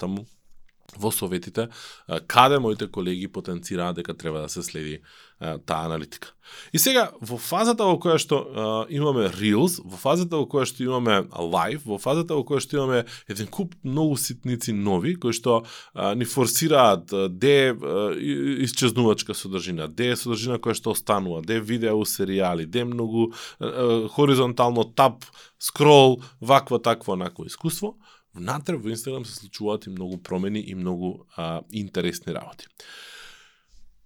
во 0.97 1.11
советите 1.11 1.69
каде 2.27 2.59
моите 2.59 2.87
колеги 2.91 3.29
потенцираат 3.29 3.97
дека 3.97 4.15
треба 4.15 4.43
да 4.43 4.49
се 4.49 4.63
следи 4.63 5.01
таа 5.41 5.87
аналитика. 5.87 6.35
И 6.73 6.79
сега, 6.79 7.11
во 7.21 7.39
фазата 7.39 7.87
во 7.87 7.97
која 7.99 8.19
што 8.21 8.37
а, 8.39 8.67
имаме 8.93 9.27
Reels, 9.33 9.81
во 9.83 9.97
фазата 9.99 10.39
во 10.39 10.47
која 10.47 10.67
што 10.69 10.85
имаме 10.85 11.23
Live, 11.33 11.83
во 11.89 11.99
фазата 11.99 12.37
во 12.37 12.45
која 12.47 12.63
што 12.63 12.77
имаме 12.77 13.01
еден 13.27 13.49
куп 13.51 13.75
многу 13.83 14.19
ситници 14.21 14.75
нови, 14.77 15.17
кои 15.17 15.35
што 15.35 15.63
а, 15.95 16.13
ни 16.15 16.29
форсираат 16.29 17.11
де 17.35 17.73
а, 17.73 18.13
исчезнувачка 18.67 19.35
содржина, 19.35 19.89
де 19.89 20.13
содржина 20.17 20.61
која 20.63 20.79
што 20.79 20.95
останува, 20.95 21.43
де 21.43 21.59
видео 21.61 22.05
серијали, 22.07 22.67
де 22.67 22.85
многу 22.85 23.33
а, 23.59 24.07
хоризонтално 24.13 24.85
тап, 24.85 25.25
скрол, 25.59 26.21
вакво 26.41 26.79
такво 26.79 27.17
онако 27.17 27.47
искуство, 27.47 27.97
внатре 28.35 28.77
во 28.77 28.91
Инстаграм 28.91 29.25
се 29.25 29.35
случуваат 29.35 29.87
и 29.87 29.91
многу 29.91 30.19
промени 30.19 30.61
и 30.61 30.75
многу 30.75 31.27
а, 31.37 31.63
интересни 31.71 32.35
работи. 32.35 32.67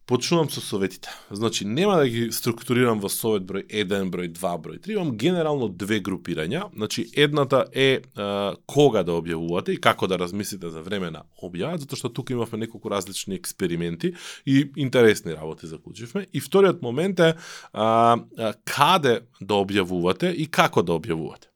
Почнувам 0.07 0.51
со 0.51 0.61
советите. 0.61 1.09
Значи, 1.31 1.65
нема 1.65 1.97
да 1.97 2.09
ги 2.09 2.29
структурирам 2.31 3.01
во 3.03 3.09
совет 3.11 3.43
број 3.43 3.65
1, 3.67 4.07
број 4.15 4.29
2, 4.31 4.51
број 4.63 4.79
3, 4.79 4.93
имам 4.95 5.17
генерално 5.19 5.67
две 5.69 5.99
групирања. 5.99 6.69
Значи, 6.77 7.09
едната 7.17 7.65
е 7.75 8.03
а, 8.15 8.55
кога 8.71 9.03
да 9.03 9.17
објавувате 9.19 9.75
и 9.75 9.81
како 9.83 10.07
да 10.07 10.19
размислите 10.19 10.71
за 10.71 10.83
време 10.87 11.11
на 11.11 11.25
објава, 11.43 11.83
затоа 11.83 11.99
што 11.99 12.13
тука 12.15 12.37
имавме 12.37 12.63
неколку 12.63 12.87
различни 12.87 13.35
експерименти 13.35 14.15
и 14.47 14.71
интересни 14.77 15.35
работи 15.35 15.67
заклучивме. 15.67 16.29
И 16.33 16.41
вториот 16.41 16.87
момент 16.87 17.19
е 17.19 17.35
а, 17.73 18.15
а, 18.15 18.55
каде 18.63 19.27
да 19.41 19.59
објавувате 19.59 20.31
и 20.31 20.47
како 20.47 20.87
да 20.87 20.95
објавувате. 20.95 21.51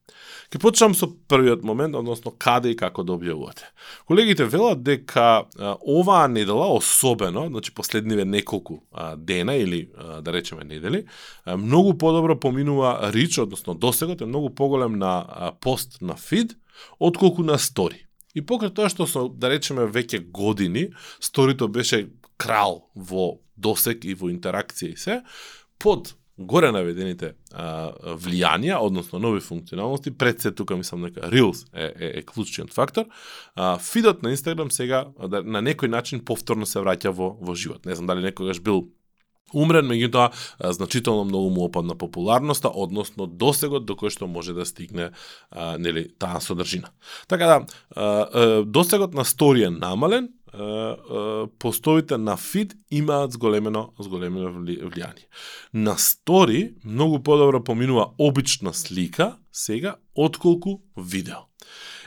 Ке 0.50 0.58
почнам 0.58 0.96
со 0.98 1.06
првиот 1.06 1.62
момент, 1.62 1.94
односно 1.94 2.32
каде 2.34 2.72
и 2.72 2.76
како 2.76 3.04
да 3.06 3.14
објавувате. 3.14 3.68
Колегите 4.04 4.48
велат 4.50 4.82
дека 4.82 5.46
а, 5.46 5.76
оваа 5.78 6.26
недела 6.28 6.66
особено, 6.74 7.46
значи 7.46 7.70
последниве 7.74 8.24
неколку 8.24 8.80
а, 8.90 9.14
дена 9.16 9.54
или 9.54 9.92
а, 9.94 10.20
да 10.22 10.32
речеме 10.32 10.64
недели, 10.64 11.04
а, 11.44 11.56
многу 11.56 11.94
подобро 11.94 12.34
поминува 12.34 13.12
рич, 13.14 13.38
односно 13.38 13.74
досегот 13.74 14.20
е 14.20 14.26
многу 14.26 14.50
поголем 14.50 14.98
на 14.98 15.24
а, 15.28 15.52
пост 15.52 15.98
на 16.00 16.16
фид 16.16 16.56
отколку 16.98 17.42
на 17.42 17.58
стори. 17.58 18.06
И 18.34 18.42
покрај 18.42 18.74
тоа 18.74 18.90
што 18.90 19.06
со, 19.06 19.28
да 19.30 19.50
речеме, 19.50 19.86
веќе 19.86 20.18
години, 20.34 20.90
сторито 21.22 21.68
беше 21.68 22.08
крал 22.38 22.90
во 22.94 23.38
досек 23.54 24.02
и 24.02 24.14
во 24.18 24.34
интеракција 24.34 24.94
и 24.94 24.98
се, 24.98 25.22
под 25.78 26.16
горе 26.40 26.70
наведените 26.72 27.34
а, 27.52 27.92
влијанија, 28.16 28.80
односно 28.80 29.20
нови 29.20 29.40
функционалности, 29.44 30.10
пред 30.10 30.40
се 30.40 30.52
тука 30.52 30.76
мислам 30.76 31.04
дека 31.08 31.28
Reels 31.30 31.66
е, 31.74 31.92
е, 31.96 32.12
е 32.18 32.22
клучен 32.22 32.68
фактор, 32.72 33.04
а, 33.54 33.78
фидот 33.78 34.22
на 34.22 34.32
Instagram 34.32 34.72
сега 34.72 35.04
да, 35.28 35.42
на 35.42 35.60
некој 35.62 35.92
начин 35.92 36.24
повторно 36.24 36.66
се 36.66 36.80
враќа 36.80 37.12
во, 37.12 37.36
во 37.40 37.54
живот. 37.54 37.86
Не 37.86 37.94
знам 37.94 38.06
дали 38.06 38.24
некогаш 38.24 38.60
бил 38.60 38.88
умрен, 39.52 39.86
меѓутоа 39.90 40.30
значително 40.72 41.24
многу 41.24 41.50
му 41.50 41.64
опадна 41.66 41.94
популарноста, 41.98 42.70
односно 42.70 43.26
досегот 43.26 43.84
до 43.84 43.96
кој 43.98 44.14
што 44.14 44.28
може 44.30 44.54
да 44.54 44.66
стигне 44.66 45.10
а, 45.50 45.76
нели 45.78 46.08
таа 46.18 46.40
содржина. 46.40 46.90
Така 47.28 47.46
да, 47.46 47.58
а, 47.94 48.04
а, 48.04 48.64
досегот 48.64 49.14
на 49.14 49.24
стори 49.24 49.66
е 49.66 49.70
намален, 49.70 50.30
постовите 51.58 52.18
на 52.18 52.36
фид 52.36 52.74
имаат 52.90 53.32
зголемено, 53.32 53.92
зголемено 54.00 54.52
влијание. 54.60 55.26
На 55.74 55.98
стори 55.98 56.74
многу 56.84 57.22
подобро 57.22 57.64
поминува 57.64 58.10
обична 58.18 58.74
слика 58.74 59.36
сега 59.52 59.96
отколку 60.14 60.80
видео. 60.96 61.36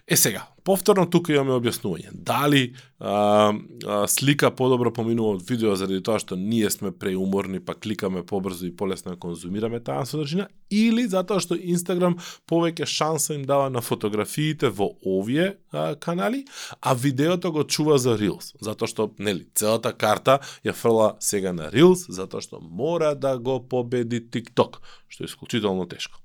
Е 0.07 0.15
сега, 0.15 0.47
повторно 0.63 1.05
тука 1.09 1.33
имаме 1.33 1.55
објаснување. 1.57 2.13
Дали 2.13 2.73
а, 2.99 3.53
а, 3.85 4.07
слика 4.07 4.51
подобро 4.51 4.91
поминува 4.93 5.37
од 5.37 5.43
видео 5.49 5.75
заради 5.75 6.01
тоа 6.03 6.21
што 6.23 6.37
ние 6.39 6.69
сме 6.71 6.91
преуморни, 6.91 7.59
па 7.59 7.75
кликаме 7.75 8.23
побрзо 8.23 8.67
и 8.67 8.75
полесно 8.75 9.13
да 9.13 9.19
конзумираме 9.19 9.79
таа 9.83 10.05
содржина, 10.07 10.47
или 10.71 11.05
затоа 11.07 11.43
што 11.43 11.57
Инстаграм 11.59 12.17
повеќе 12.49 12.87
шанса 12.87 13.35
им 13.35 13.45
дава 13.49 13.69
на 13.69 13.81
фотографиите 13.81 14.69
во 14.69 14.93
овие 15.05 15.57
а, 15.71 15.95
канали, 15.95 16.45
а 16.81 16.93
видеото 16.93 17.51
го 17.51 17.63
чува 17.63 17.99
за 17.99 18.17
Reels, 18.17 18.53
затоа 18.61 18.87
што 18.87 19.11
нели 19.19 19.47
целата 19.55 19.93
карта 19.93 20.39
ја 20.63 20.73
фрла 20.73 21.13
сега 21.19 21.53
на 21.53 21.69
Reels, 21.73 22.07
затоа 22.07 22.41
што 22.41 22.63
мора 22.63 23.13
да 23.15 23.37
го 23.37 23.59
победи 23.59 24.23
TikTok, 24.23 24.79
што 25.07 25.23
е 25.23 25.31
исклучително 25.31 25.87
тешко. 25.87 26.19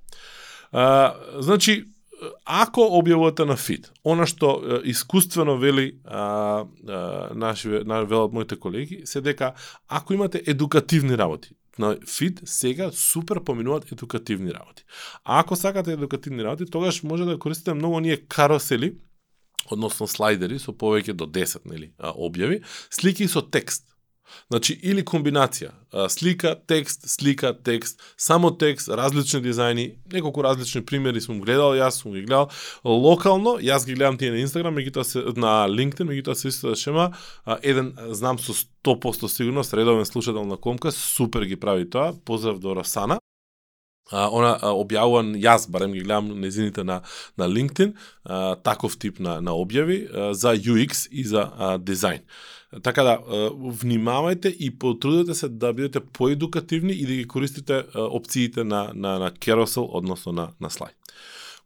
А, 0.73 1.15
значи, 1.41 1.85
ако 2.45 2.83
објавувате 2.99 3.45
на 3.47 3.57
фид, 3.57 3.93
она 4.05 4.27
што 4.27 4.81
искуствено 4.85 5.57
вели 5.59 6.01
а, 6.05 6.65
а, 6.89 7.31
наши 7.35 7.69
на 7.69 8.03
велат 8.05 8.33
моите 8.33 8.59
колеги, 8.59 9.03
се 9.05 9.21
дека 9.21 9.55
ако 9.89 10.15
имате 10.15 10.43
едукативни 10.47 11.19
работи, 11.19 11.55
на 11.79 11.97
фид 12.07 12.41
сега 12.45 12.91
супер 12.93 13.45
поминуваат 13.45 13.93
едукативни 13.93 14.55
работи. 14.55 14.85
А 15.25 15.41
ако 15.41 15.57
сакате 15.57 15.93
едукативни 15.93 16.45
работи, 16.45 16.67
тогаш 16.67 17.03
може 17.03 17.25
да 17.25 17.39
користите 17.39 17.75
многу 17.75 18.01
ние 18.01 18.17
карусели, 18.17 18.95
односно 19.71 20.07
слайдери 20.09 20.59
со 20.59 20.73
повеќе 20.73 21.13
до 21.13 21.27
10 21.27 21.67
нели 21.71 21.93
објави, 21.99 22.63
слики 22.91 23.29
со 23.29 23.43
текст. 23.43 23.85
Значи, 24.51 24.79
или 24.83 25.03
комбинација, 25.05 25.71
слика, 26.09 26.55
текст, 26.67 27.09
слика, 27.09 27.53
текст, 27.65 28.01
само 28.17 28.51
текст, 28.51 28.89
различни 28.89 29.43
дизајни, 29.45 29.87
неколку 30.13 30.43
различни 30.45 30.85
примери 30.85 31.21
сум 31.21 31.41
гледал, 31.41 31.77
јас 31.77 32.03
сум 32.03 32.17
ги 32.17 32.25
гледал. 32.25 32.49
Локално, 32.85 33.59
јас 33.61 33.87
ги 33.87 33.97
гледам 33.99 34.19
тие 34.19 34.33
на 34.33 34.41
Инстаграм, 34.41 34.75
меѓутоа 34.77 35.05
се 35.05 35.25
на 35.37 35.69
LinkedIn, 35.69 36.09
меѓутоа 36.09 36.35
се 36.35 36.49
исто 36.49 36.73
да 36.73 36.77
шема, 36.77 37.11
еден 37.63 37.95
знам 38.09 38.39
со 38.39 38.57
100% 38.57 39.29
сигурност, 39.29 39.75
редовен 39.75 40.07
слушател 40.07 40.45
на 40.45 40.57
Комка, 40.57 40.93
супер 40.93 41.45
ги 41.45 41.57
прави 41.57 41.91
тоа, 41.91 42.13
поздрав 42.25 42.59
до 42.59 42.75
Росана, 42.75 43.19
а, 44.11 44.29
она 44.33 44.55
а, 44.57 44.73
објавува, 44.73 45.23
јас 45.41 45.69
барем 45.71 45.93
ги 45.93 46.03
гледам 46.05 46.41
незините 46.41 46.85
на 46.85 47.03
на 47.37 47.49
LinkedIn 47.49 47.95
а, 48.25 48.57
таков 48.57 48.99
тип 48.99 49.19
на 49.21 49.41
на 49.41 49.53
објави 49.53 49.99
а, 50.09 50.35
за 50.35 50.57
UX 50.57 51.09
и 51.11 51.25
за 51.25 51.51
а, 51.57 51.79
дизајн. 51.79 52.25
Така 52.83 53.03
да, 53.03 53.19
внимавајте 53.81 54.53
и 54.53 54.71
потрудете 54.79 55.35
се 55.35 55.49
да 55.49 55.73
бидете 55.73 56.01
поедукативни 56.01 56.93
и 56.93 57.07
да 57.07 57.13
ги 57.13 57.29
користите 57.29 57.85
опциите 57.95 58.65
на, 58.65 58.93
на, 58.95 59.19
на 59.19 59.31
carousel, 59.31 59.89
односно 59.91 60.33
на, 60.33 60.51
на 60.61 60.71
слайд. 60.71 60.95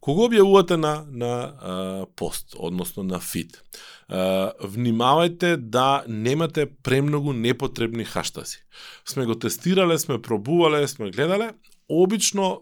Кога 0.03 0.27
објавувате 0.27 0.75
на, 0.75 1.05
на 1.11 1.31
а, 1.31 2.05
пост, 2.15 2.55
односно 2.59 3.03
на 3.03 3.19
фид, 3.19 3.61
а, 4.07 4.51
внимавајте 4.59 5.55
да 5.55 6.03
немате 6.07 6.67
премногу 6.83 7.33
непотребни 7.33 8.03
хаштази. 8.03 8.63
Сме 9.05 9.25
го 9.25 9.35
тестирале, 9.35 9.97
сме 9.99 10.21
пробувале, 10.21 10.87
сме 10.87 11.11
гледале, 11.11 11.53
обично 12.01 12.61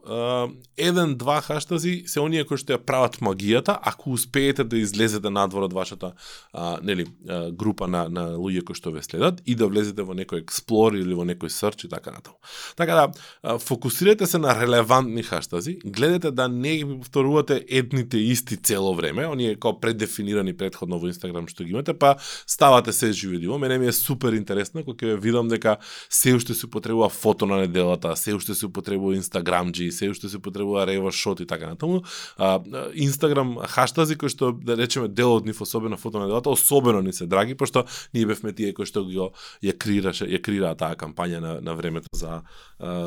еден-два 0.78 1.42
хаштази 1.42 2.04
се 2.08 2.20
оние 2.20 2.44
кои 2.48 2.60
што 2.60 2.76
ја 2.76 2.82
прават 2.84 3.20
магијата, 3.24 3.78
ако 3.82 4.12
успеете 4.16 4.64
да 4.64 4.78
излезете 4.78 5.30
надвор 5.30 5.68
од 5.68 5.74
вашата 5.74 6.14
а, 6.54 6.80
нели, 6.84 7.06
а, 7.30 7.52
група 7.52 7.88
на, 7.88 8.08
на 8.10 8.26
луѓе 8.36 8.64
кои 8.68 8.76
што 8.76 8.92
ве 8.92 9.04
следат 9.06 9.42
и 9.46 9.56
да 9.56 9.68
влезете 9.72 10.04
во 10.04 10.16
некој 10.18 10.44
експлор 10.44 10.98
или 10.98 11.16
во 11.16 11.26
некој 11.28 11.52
срч 11.54 11.86
и 11.86 11.90
така 11.92 12.12
натаму. 12.12 12.38
Така 12.76 12.96
да, 12.96 13.60
фокусирате 13.60 14.28
се 14.28 14.38
на 14.38 14.56
релевантни 14.56 15.24
хаштази, 15.24 15.78
гледате 15.86 16.32
да 16.32 16.48
не 16.48 16.78
ги 16.78 16.86
повторувате 16.86 17.66
едните 17.70 18.18
исти 18.18 18.58
цело 18.58 18.96
време, 18.96 19.28
оние 19.28 19.56
како 19.56 19.80
предефинирани 19.80 20.54
предходно 20.58 21.00
во 21.00 21.08
Инстаграм 21.08 21.48
што 21.48 21.64
ги 21.64 21.76
имате, 21.76 21.94
па 21.94 22.16
ставате 22.48 22.94
се 22.94 23.12
живидиво. 23.12 23.60
Мене 23.60 23.78
ми 23.78 23.88
е 23.88 23.96
супер 23.96 24.34
интересно 24.34 24.84
кога 24.84 25.14
ќе 25.14 25.20
видам 25.20 25.48
дека 25.48 25.78
се 26.10 26.36
уште 26.36 26.54
се 26.54 26.66
употребува 26.66 27.10
фото 27.10 27.46
на 27.46 27.58
неделата, 27.58 28.16
се 28.16 28.34
уште 28.34 28.56
се 28.56 28.66
употребува 28.66 29.16
Инстаграмџи, 29.22 29.92
се 29.92 30.10
уште 30.10 30.30
се 30.30 30.42
потребува 30.42 30.88
рева 30.88 31.12
шот 31.12 31.40
и 31.40 31.46
така 31.46 31.70
натаму. 31.70 32.02
А, 32.38 32.60
Инстаграм 32.94 33.58
хаштази 33.58 34.18
кои 34.18 34.30
што 34.30 34.52
да 34.52 34.78
речеме 34.78 35.08
дел 35.08 35.38
од 35.38 35.46
нив 35.46 35.62
особено 35.62 35.98
фото 35.98 36.20
на 36.20 36.28
делата, 36.28 36.50
особено 36.50 37.02
ни 37.02 37.14
се 37.14 37.28
драги 37.30 37.56
пошто 37.56 37.86
ние 38.14 38.26
бевме 38.26 38.54
тие 38.54 38.74
кои 38.74 38.86
што 38.86 39.06
го 39.06 39.32
ја 39.64 39.78
креираше, 39.78 40.26
ја 40.26 40.42
креираа 40.42 40.76
таа 40.76 40.96
кампања 40.96 41.40
на 41.40 41.54
на 41.62 41.76
времето 41.76 42.10
за 42.14 42.42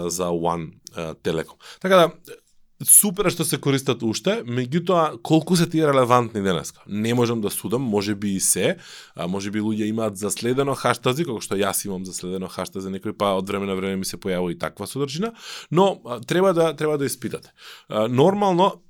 за 0.08 0.30
One 0.30 0.78
Telecom. 0.94 1.58
Така 1.80 1.96
да 1.96 2.10
супер 2.84 3.26
е 3.26 3.32
што 3.34 3.44
се 3.44 3.58
користат 3.60 4.02
уште, 4.06 4.42
меѓутоа 4.46 5.18
колку 5.24 5.56
се 5.56 5.66
тие 5.70 5.86
релевантни 5.88 6.42
денеска? 6.44 6.82
Не 6.86 7.14
можам 7.14 7.40
да 7.40 7.50
судам, 7.50 7.82
може 7.82 8.14
би 8.14 8.34
и 8.36 8.40
се, 8.40 8.76
а 9.16 9.26
може 9.26 9.50
би 9.50 9.60
луѓе 9.64 9.88
имаат 9.90 10.16
заследено 10.20 10.74
хаштази, 10.78 11.24
како 11.24 11.40
што 11.44 11.58
јас 11.58 11.84
имам 11.88 12.04
заследено 12.04 12.48
хаштази, 12.48 12.92
некој 12.92 13.16
па 13.18 13.34
од 13.38 13.48
време 13.48 13.66
на 13.66 13.74
време 13.74 13.96
ми 14.02 14.08
се 14.08 14.20
појавува 14.20 14.52
и 14.52 14.58
таква 14.58 14.86
содржина, 14.86 15.32
но 15.70 16.00
а, 16.04 16.20
треба 16.20 16.54
да 16.54 16.72
треба 16.76 16.98
да 16.98 17.08
испитате. 17.08 17.52
А, 17.88 18.08
нормално 18.08 18.83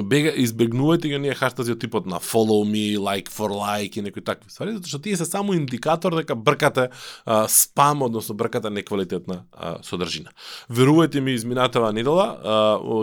бега 0.00 0.32
избегнувајте 0.40 1.10
ги 1.10 1.16
оние 1.18 1.34
хаштази 1.36 1.74
од 1.74 1.80
типот 1.82 2.06
на 2.08 2.20
follow 2.22 2.62
me, 2.64 2.96
like 2.96 3.28
for 3.28 3.50
like 3.52 3.98
и 3.98 4.02
некои 4.02 4.24
такви 4.24 4.48
ствари, 4.48 4.72
затоа 4.78 4.88
што 4.88 5.00
тие 5.04 5.16
се 5.20 5.26
само 5.28 5.52
индикатор 5.52 6.16
дека 6.16 6.34
бркате 6.34 6.88
а, 7.26 7.44
спам, 7.48 8.02
односно 8.02 8.34
бркате 8.34 8.70
неквалитетна 8.70 9.42
а, 9.52 9.76
содржина. 9.84 10.32
Верувајте 10.70 11.20
ми, 11.20 11.34
изминатава 11.36 11.92
недела 11.92 12.24
а, 12.40 12.54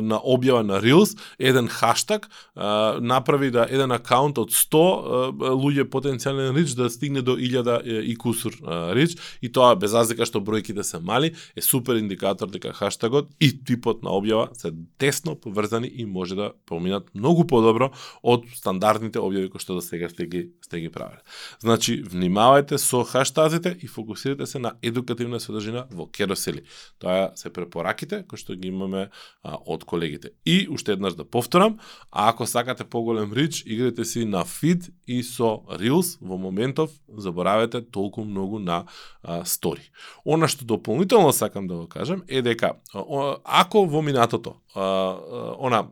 на 0.02 0.18
објава 0.18 0.64
на 0.66 0.82
Reels, 0.82 1.14
еден 1.38 1.68
хаштаг 1.68 2.30
а, 2.56 2.98
направи 3.02 3.52
да 3.52 3.68
еден 3.70 3.92
акаунт 3.92 4.42
од 4.42 4.50
100 4.50 4.82
а, 4.82 5.54
луѓе 5.54 5.86
потенцијален 5.94 6.58
рич 6.58 6.74
да 6.74 6.90
стигне 6.90 7.22
до 7.22 7.38
1000 7.38 8.02
и 8.02 8.16
кусур 8.18 8.58
а, 8.66 8.96
рич 8.96 9.18
и 9.42 9.52
тоа 9.52 9.76
без 9.76 9.94
разлика 9.94 10.26
што 10.26 10.42
бројките 10.42 10.82
да 10.82 10.84
се 10.84 11.00
мали 11.00 11.36
е 11.56 11.62
супер 11.62 12.02
индикатор 12.02 12.50
дека 12.50 12.74
хаштагот 12.74 13.30
и 13.40 13.52
типот 13.54 14.04
на 14.04 14.10
објава 14.10 14.50
се 14.58 14.74
тесно 14.98 15.36
поврзани 15.36 15.88
и 15.88 16.06
може 16.06 16.36
да 16.36 16.52
поминат 16.80 17.12
многу 17.14 17.46
подобро 17.48 17.92
од 18.24 18.48
стандардните 18.56 19.20
објави 19.20 19.52
кои 19.52 19.62
што 19.62 19.78
до 19.78 19.84
сега 19.84 20.10
сте 20.10 20.26
ги 20.26 20.46
сте 20.64 20.80
ги 20.80 20.90
правеле. 20.90 21.22
Значи, 21.60 22.00
внимавајте 22.04 22.80
со 22.80 23.04
хаштазите 23.04 23.76
и 23.82 23.88
фокусирате 23.88 24.46
се 24.48 24.60
на 24.60 24.74
едукативна 24.82 25.40
содржина 25.40 25.88
во 25.92 26.08
керосели. 26.08 26.64
Тоа 27.00 27.32
се 27.36 27.52
препораките 27.54 28.24
кои 28.28 28.40
што 28.40 28.56
ги 28.56 28.70
имаме 28.72 29.10
а, 29.44 29.58
од 29.66 29.84
колегите. 29.84 30.32
И 30.46 30.68
уште 30.70 30.94
еднаш 30.94 31.18
да 31.20 31.26
повторам, 31.26 31.80
а 32.12 32.30
ако 32.30 32.46
сакате 32.46 32.84
поголем 32.84 33.34
рич, 33.34 33.64
играте 33.66 34.06
си 34.06 34.26
на 34.26 34.46
фид 34.46 34.90
и 35.08 35.24
со 35.24 35.66
Reels 35.80 36.18
во 36.22 36.38
моментов 36.38 36.92
заборавете 37.18 37.82
толку 37.82 38.24
многу 38.24 38.60
на 38.60 38.86
а, 39.24 39.44
стори. 39.46 39.92
Она 40.26 40.48
што 40.48 40.66
дополнително 40.66 41.34
сакам 41.34 41.68
да 41.68 41.76
го 41.76 41.88
кажам 41.88 42.24
е 42.28 42.42
дека 42.42 42.78
ако 42.94 43.86
во 43.86 44.02
минатото 44.02 44.56
а, 44.76 45.18
она 45.60 45.84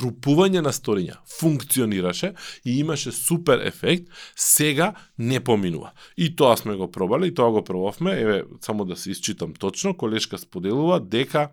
натрупување 0.00 0.62
на 0.64 0.72
сториња 0.72 1.18
функционираше 1.40 2.32
и 2.64 2.78
имаше 2.80 3.12
супер 3.12 3.60
ефект, 3.66 4.08
сега 4.36 4.94
не 5.18 5.40
поминува. 5.40 5.92
И 6.16 6.34
тоа 6.36 6.56
сме 6.56 6.76
го 6.76 6.90
пробале, 6.90 7.26
и 7.26 7.34
тоа 7.34 7.50
го 7.50 7.64
пробавме, 7.64 8.20
еве, 8.20 8.44
само 8.60 8.84
да 8.84 8.96
се 8.96 9.10
исчитам 9.10 9.54
точно, 9.54 9.96
колешка 9.96 10.38
споделува 10.38 11.00
дека 11.00 11.50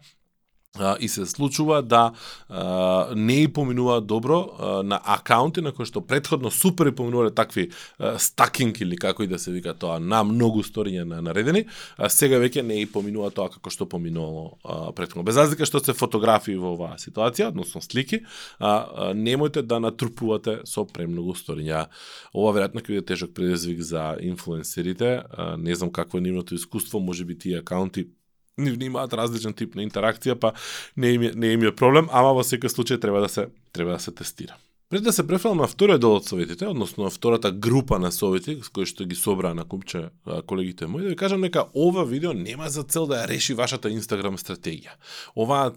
и 0.99 1.07
се 1.07 1.25
случува 1.25 1.81
да 1.81 2.11
а, 2.49 3.07
не 3.15 3.41
и 3.41 3.47
поминуваат 3.47 4.07
добро 4.07 4.49
а, 4.59 4.83
на 4.83 5.01
акаунти 5.05 5.61
на 5.61 5.71
кои 5.71 5.85
што 5.85 6.01
предходно 6.05 6.51
супер 6.51 6.91
и 6.91 6.95
поминувале 6.95 7.31
такви 7.31 7.69
а, 7.99 8.17
стакинг 8.19 8.81
или 8.81 8.97
како 8.97 9.23
и 9.23 9.27
да 9.27 9.39
се 9.39 9.51
вика 9.51 9.73
тоа 9.73 9.99
на 9.99 10.23
многу 10.23 10.63
сториња 10.63 11.03
на 11.03 11.21
наредени, 11.21 11.65
а 11.97 12.09
сега 12.09 12.37
веќе 12.41 12.61
не 12.61 12.81
и 12.81 12.85
поминува 12.85 13.31
тоа 13.31 13.49
како 13.49 13.73
што 13.73 13.89
поминувало 13.89 14.57
а, 14.63 14.91
предходно. 14.93 15.25
Без 15.25 15.37
разлика 15.37 15.65
што 15.65 15.81
се 15.83 15.97
фотографии 15.97 16.57
во 16.57 16.75
оваа 16.77 16.99
ситуација, 17.01 17.49
односно 17.49 17.81
слики, 17.81 18.21
а, 18.59 18.69
а 18.69 19.13
немојте 19.13 19.65
да 19.65 19.79
натрупувате 19.79 20.61
со 20.65 20.85
премногу 20.85 21.33
сториња. 21.37 21.87
Ова 22.33 22.53
веројатно 22.53 22.85
ќе 22.85 22.93
биде 22.93 23.05
тежок 23.13 23.33
предизвик 23.33 23.81
за 23.81 24.15
инфлуенсерите, 24.21 25.23
а, 25.29 25.57
не 25.57 25.75
знам 25.75 25.91
какво 25.91 26.17
е 26.17 26.27
нивното 26.29 26.55
искуство, 26.55 26.99
може 26.99 27.25
би 27.25 27.37
тие 27.37 27.59
акаунти 27.59 28.07
нивни 28.57 28.85
имаат 28.85 29.13
различен 29.13 29.53
тип 29.53 29.75
на 29.75 29.85
интеракција, 29.85 30.35
па 30.35 30.53
не 30.95 31.15
им 31.17 31.27
е, 31.29 31.31
не 31.35 31.53
им 31.57 31.67
е 31.67 31.75
проблем, 31.75 32.09
ама 32.11 32.33
во 32.37 32.45
секој 32.45 32.73
случај 32.73 33.01
треба 33.01 33.21
да 33.21 33.29
се 33.29 33.49
треба 33.71 33.97
да 33.97 33.99
се 33.99 34.11
тестира. 34.11 34.57
Пред 34.89 35.03
да 35.03 35.11
се 35.11 35.27
префрлам 35.27 35.57
на 35.57 35.67
вториот 35.67 35.99
дел 35.99 36.13
од 36.15 36.23
советите, 36.23 36.63
односно 36.63 37.03
на 37.03 37.09
втората 37.11 37.51
група 37.51 37.97
на 37.99 38.07
совети, 38.11 38.55
кои 38.71 38.87
што 38.87 39.03
ги 39.03 39.17
собраа 39.19 39.51
на 39.51 39.65
купче 39.67 40.05
колегите 40.47 40.87
мои, 40.87 41.03
да 41.03 41.09
ви 41.11 41.15
кажам 41.19 41.43
дека 41.43 41.65
ова 41.75 42.05
видео 42.07 42.31
нема 42.31 42.69
за 42.71 42.85
цел 42.87 43.03
да 43.03 43.19
ја 43.19 43.27
реши 43.27 43.53
вашата 43.53 43.91
Инстаграм 43.91 44.39
стратегија. 44.39 44.95
Ова, 45.35 45.73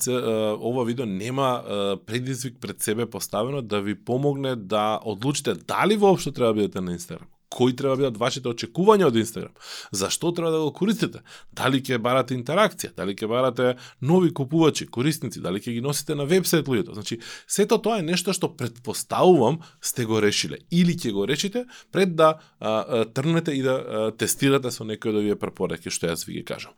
ова 0.62 0.84
видео 0.86 1.10
нема 1.10 1.98
предизвик 2.06 2.60
пред 2.60 2.82
себе 2.82 3.10
поставено 3.10 3.62
да 3.62 3.82
ви 3.82 3.98
помогне 3.98 4.54
да 4.56 5.00
одлучите 5.02 5.54
дали 5.54 5.96
воопшто 5.96 6.30
треба 6.30 6.54
да 6.54 6.54
бидете 6.54 6.80
на 6.80 6.92
Инстаграм 6.92 7.26
кои 7.50 7.76
треба 7.76 7.96
да 7.96 8.00
бидат 8.00 8.18
вашите 8.20 8.48
очекувања 8.48 9.08
од 9.10 9.16
Инстаграм? 9.16 9.52
Зашто 9.92 10.32
треба 10.32 10.52
да 10.54 10.62
го 10.62 10.72
користите? 10.72 11.22
Дали 11.52 11.82
ќе 11.82 11.98
барате 11.98 12.36
интеракција? 12.38 12.94
Дали 12.96 13.16
ќе 13.18 13.28
барате 13.28 13.74
нови 14.00 14.30
купувачи, 14.34 14.86
корисници? 14.86 15.42
Дали 15.42 15.60
ќе 15.60 15.74
ги 15.74 15.82
носите 15.84 16.14
на 16.14 16.24
вебсайт 16.30 16.70
луѓето? 16.70 16.94
Значи, 16.94 17.18
сето 17.50 17.80
тоа 17.82 17.98
е 17.98 18.06
нешто 18.06 18.32
што 18.36 18.52
предпоставувам 18.54 19.60
сте 19.82 20.06
го 20.06 20.22
решиле. 20.22 20.62
Или 20.70 20.94
ќе 20.94 21.12
го 21.12 21.26
решите 21.26 21.66
пред 21.92 22.14
да 22.16 22.38
а, 22.60 22.70
а, 22.70 23.04
трнете 23.04 23.52
и 23.52 23.62
да 23.66 23.74
а, 23.74 24.10
тестирате 24.14 24.70
со 24.70 24.86
некој 24.86 25.10
од 25.10 25.22
овие 25.24 25.36
препораки 25.36 25.90
што 25.90 26.06
јас 26.06 26.26
ви 26.28 26.38
ги 26.38 26.44
кажам 26.46 26.70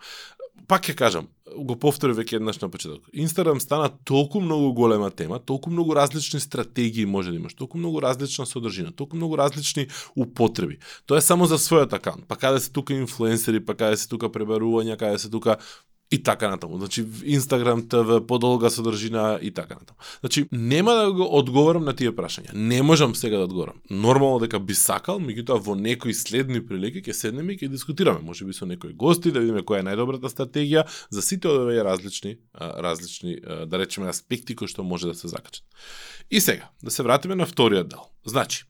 пак 0.69 0.89
ќе 0.89 0.95
кажам, 0.97 1.29
го 1.53 1.77
повторив 1.77 2.17
веќе 2.17 2.39
еднаш 2.39 2.61
на 2.63 2.69
почеток. 2.73 3.05
Инстаграм 3.13 3.61
стана 3.61 3.91
толку 4.09 4.41
многу 4.41 4.73
голема 4.73 5.11
тема, 5.11 5.39
толку 5.39 5.71
многу 5.71 5.95
различни 5.95 6.41
стратегии 6.41 7.07
може 7.07 7.31
да 7.31 7.37
имаш, 7.37 7.55
толку 7.55 7.79
многу 7.79 8.01
различна 8.03 8.47
содржина, 8.47 8.93
толку 8.93 9.17
многу 9.17 9.37
различни 9.37 9.89
употреби. 10.17 10.79
Тоа 11.07 11.21
е 11.21 11.25
само 11.25 11.47
за 11.47 11.59
својот 11.61 11.93
акаунт. 11.93 12.25
Па 12.29 12.37
каде 12.37 12.61
се 12.61 12.73
тука 12.73 12.95
инфлуенсери, 12.95 13.61
па 13.61 13.75
каде 13.75 13.97
се 13.97 14.09
тука 14.09 14.33
пребарувања, 14.33 14.97
каде 14.97 15.19
се 15.19 15.31
тука 15.31 15.59
и 16.13 16.23
така 16.23 16.51
натаму. 16.51 16.79
Значи 16.79 17.07
Инстаграм 17.25 17.89
ТВ 17.89 18.27
подолга 18.27 18.71
содржина 18.71 19.39
и 19.43 19.51
така 19.51 19.75
натаму. 19.75 19.99
Значи 20.21 20.49
нема 20.53 20.93
да 20.93 21.13
го 21.13 21.39
одговорам 21.39 21.85
на 21.85 21.97
тие 21.97 22.13
прашања. 22.13 22.53
Не 22.55 22.83
можам 22.83 23.15
сега 23.15 23.37
да 23.37 23.45
одговорам. 23.45 23.81
Нормално 23.91 24.39
дека 24.39 24.61
би 24.61 24.75
сакал, 24.75 25.19
меѓутоа 25.19 25.57
во 25.59 25.75
некои 25.75 26.15
следни 26.15 26.61
прилики 26.61 27.01
ќе 27.01 27.17
седнеме 27.17 27.57
и 27.57 27.59
ќе 27.59 27.73
дискутираме, 27.73 28.21
можеби 28.21 28.53
со 28.53 28.69
некои 28.69 28.93
гости 28.93 29.33
да 29.33 29.41
видиме 29.41 29.65
која 29.65 29.81
е 29.81 29.89
најдобрата 29.89 30.29
стратегија 30.29 30.85
за 31.11 31.23
сите 31.23 31.49
овие 31.49 31.85
различни 31.85 32.37
различни 32.61 33.39
да 33.67 33.79
речеме 33.79 34.13
аспекти 34.13 34.55
кои 34.57 34.69
што 34.69 34.85
може 34.85 35.09
да 35.09 35.15
се 35.15 35.29
закачат. 35.29 35.65
И 36.31 36.41
сега, 36.41 36.69
да 36.83 36.91
се 36.91 37.03
вратиме 37.03 37.35
на 37.35 37.47
вториот 37.47 37.89
дел. 37.89 38.05
Значи, 38.27 38.65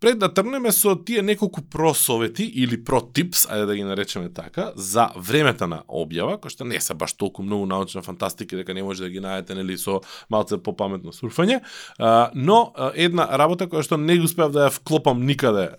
Пред 0.00 0.18
да 0.18 0.28
тргнеме 0.28 0.72
со 0.72 0.94
тие 0.96 1.22
неколку 1.22 1.62
просовети 1.62 2.44
или 2.44 2.76
протипс, 2.84 3.46
ајде 3.48 3.66
да 3.66 3.76
ги 3.76 3.84
наречеме 3.84 4.28
така, 4.28 4.72
за 4.76 5.08
времето 5.16 5.66
на 5.66 5.82
објава, 5.88 6.36
кои 6.40 6.52
што 6.52 6.64
не 6.68 6.80
се 6.80 6.94
баш 6.94 7.14
толку 7.16 7.42
многу 7.42 7.66
научна 7.66 8.02
фантастика 8.02 8.56
дека 8.56 8.74
не 8.74 8.82
може 8.82 9.06
да 9.06 9.10
ги 9.10 9.22
најдете 9.24 9.56
нели 9.56 9.78
со 9.80 10.02
малце 10.30 10.58
попаметно 10.58 11.16
сурфање, 11.16 11.62
но 12.34 12.58
една 12.94 13.28
работа 13.38 13.66
која 13.66 13.82
што 13.86 13.96
не 13.96 14.18
успеав 14.20 14.52
да 14.52 14.68
ја 14.68 14.74
вклопам 14.76 15.24
никаде 15.26 15.70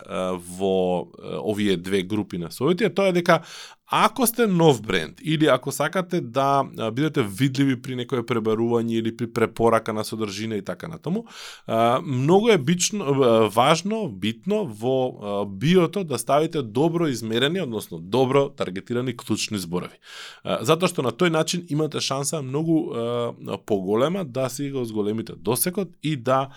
во 0.58 1.06
овие 1.44 1.76
две 1.76 2.02
групи 2.02 2.38
на 2.38 2.50
совети, 2.50 2.90
тоа 2.90 3.12
е 3.12 3.18
дека 3.22 3.42
Ако 3.90 4.26
сте 4.26 4.46
нов 4.46 4.82
бренд 4.82 5.20
или 5.24 5.46
ако 5.46 5.72
сакате 5.72 6.20
да 6.20 6.64
бидете 6.92 7.22
видливи 7.22 7.76
при 7.82 7.96
некое 7.96 8.20
пребарување 8.22 8.98
или 9.00 9.16
при 9.16 9.26
препорака 9.32 9.92
на 9.92 10.04
содржина 10.04 10.58
и 10.60 10.62
така 10.62 10.88
натаму, 10.88 11.24
многу 12.02 12.48
е 12.48 12.58
бично, 12.58 13.48
важно, 13.48 14.08
битно 14.08 14.66
во 14.66 15.46
биото 15.46 16.04
да 16.04 16.18
ставите 16.18 16.62
добро 16.62 17.08
измерени, 17.08 17.60
односно 17.60 17.98
добро 17.98 18.48
таргетирани 18.48 19.16
клучни 19.16 19.58
зборови. 19.58 19.96
Затоа 20.44 20.88
што 20.88 21.02
на 21.02 21.12
тој 21.12 21.32
начин 21.32 21.64
имате 21.68 22.00
шанса 22.00 22.42
многу 22.42 22.92
поголема 23.66 24.24
да 24.24 24.48
си 24.48 24.70
го 24.70 24.84
зголемите 24.84 25.32
досекот 25.32 25.88
и 26.02 26.16
да 26.16 26.48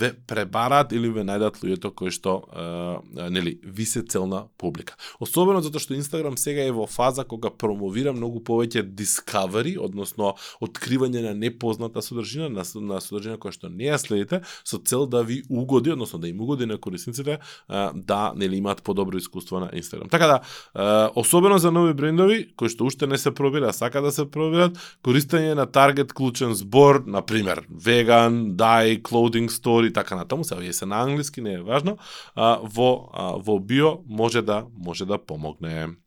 ве 0.00 0.14
пребарат 0.26 0.92
или 0.92 1.12
ве 1.12 1.28
најдат 1.28 1.60
луѓето 1.60 1.92
кои 1.92 2.08
што 2.08 2.40
нели 3.12 3.60
ви 3.64 3.84
се 3.84 4.00
целна 4.02 4.46
публика. 4.56 4.96
Особено 5.20 5.60
затоа 5.60 5.80
што 5.80 5.94
Инстаграм 5.94 6.38
сега 6.40 6.64
е 6.64 6.69
е 6.70 6.76
во 6.76 6.86
фаза 6.86 7.24
кога 7.28 7.50
промовира 7.50 8.14
многу 8.16 8.40
повеќе 8.40 8.84
discovery, 8.96 9.76
односно 9.78 10.34
откривање 10.62 11.24
на 11.26 11.34
непозната 11.34 12.02
содржина, 12.02 12.48
на, 12.48 12.64
на 12.80 13.00
содржина 13.02 13.38
која 13.38 13.56
што 13.56 13.68
не 13.68 13.90
ја 13.90 13.98
следите, 14.00 14.42
со 14.64 14.78
цел 14.78 15.06
да 15.10 15.22
ви 15.26 15.42
угоди, 15.50 15.92
односно 15.92 16.18
да 16.22 16.28
им 16.28 16.40
угоди 16.40 16.66
на 16.66 16.78
корисниците 16.78 17.38
да 17.68 18.32
нели 18.36 18.56
имаат 18.56 18.82
подобро 18.82 19.18
искуство 19.18 19.60
на 19.60 19.70
Инстаграм. 19.72 20.08
Така 20.08 20.26
да, 20.26 21.10
особено 21.14 21.58
за 21.58 21.72
нови 21.72 21.94
брендови 21.94 22.48
кои 22.56 22.68
што 22.70 22.86
уште 22.86 23.06
не 23.06 23.18
се 23.18 23.34
пробира, 23.34 23.72
сака 23.72 24.02
да 24.02 24.12
се 24.12 24.26
пробират, 24.30 24.78
користење 25.04 25.54
на 25.54 25.66
таргет 25.66 26.12
клучен 26.12 26.54
збор, 26.54 27.02
на 27.06 27.22
пример, 27.22 27.64
vegan, 27.70 28.54
дај, 28.56 29.02
clothing 29.02 29.50
store 29.50 29.88
и 29.88 29.92
така 29.92 30.16
натаму, 30.16 30.44
се 30.44 30.72
се 30.72 30.86
на 30.86 31.02
англиски, 31.02 31.40
не 31.40 31.54
е 31.54 31.62
важно, 31.62 31.98
во 32.36 33.10
во 33.44 33.58
био 33.58 34.02
може 34.06 34.42
да 34.42 34.64
може 34.76 35.04
да 35.06 35.18
помогне. 35.18 35.99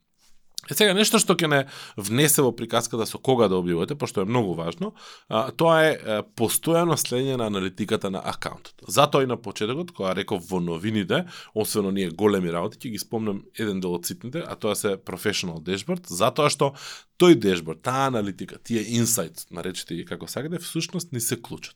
Е 0.70 0.76
сега 0.78 0.94
нешто 0.96 1.20
што 1.20 1.36
ќе 1.36 1.50
не 1.52 1.60
внесе 2.00 2.44
во 2.46 2.54
приказката 2.56 3.04
да 3.04 3.08
со 3.10 3.20
кога 3.20 3.50
да 3.52 3.58
објавувате, 3.60 3.98
пошто 4.00 4.24
е 4.24 4.30
многу 4.30 4.54
важно, 4.56 4.94
а, 5.28 5.52
тоа 5.52 5.82
е 5.84 6.22
постојано 6.40 6.96
следење 6.96 7.36
на 7.42 7.50
аналитиката 7.52 8.12
на 8.14 8.22
акаунтот. 8.24 8.86
Затоа 8.88 9.28
и 9.28 9.28
на 9.28 9.36
почетокот, 9.36 9.92
кога 9.92 10.16
реков 10.16 10.48
во 10.48 10.62
новините, 10.64 11.26
освен 11.54 11.92
ние 11.94 12.16
големи 12.16 12.52
работи, 12.52 12.80
ќе 12.80 12.96
ги 12.96 13.04
спомнам 13.04 13.44
еден 13.60 13.84
дел 13.84 13.98
од 14.00 14.08
ситните, 14.08 14.40
а 14.40 14.56
тоа 14.56 14.76
се 14.80 14.96
professional 14.96 15.60
dashboard, 15.60 16.08
затоа 16.08 16.48
што 16.48 16.74
тој 17.20 17.36
дешборд, 17.36 17.84
таа 17.84 18.08
аналитика, 18.08 18.56
тие 18.56 18.88
инсайт, 18.96 19.44
наречете 19.52 20.00
ги 20.00 20.08
како 20.08 20.32
сакате, 20.32 20.64
всушност 20.64 21.12
ни 21.12 21.20
се 21.20 21.42
клучат. 21.42 21.76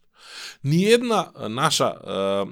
Ниедна 0.63 1.31
наша 1.49 1.93
е, 2.07 2.11
е, 2.11 2.45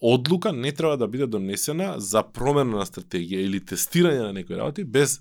одлука 0.00 0.52
не 0.52 0.72
треба 0.72 0.96
да 0.96 1.08
биде 1.08 1.26
донесена 1.26 1.94
за 1.96 2.22
промена 2.22 2.78
на 2.78 2.86
стратегија 2.86 3.44
или 3.46 3.60
тестирање 3.60 4.22
на 4.28 4.32
некои 4.32 4.56
работи 4.56 4.84
без 4.84 5.18
е, 5.18 5.20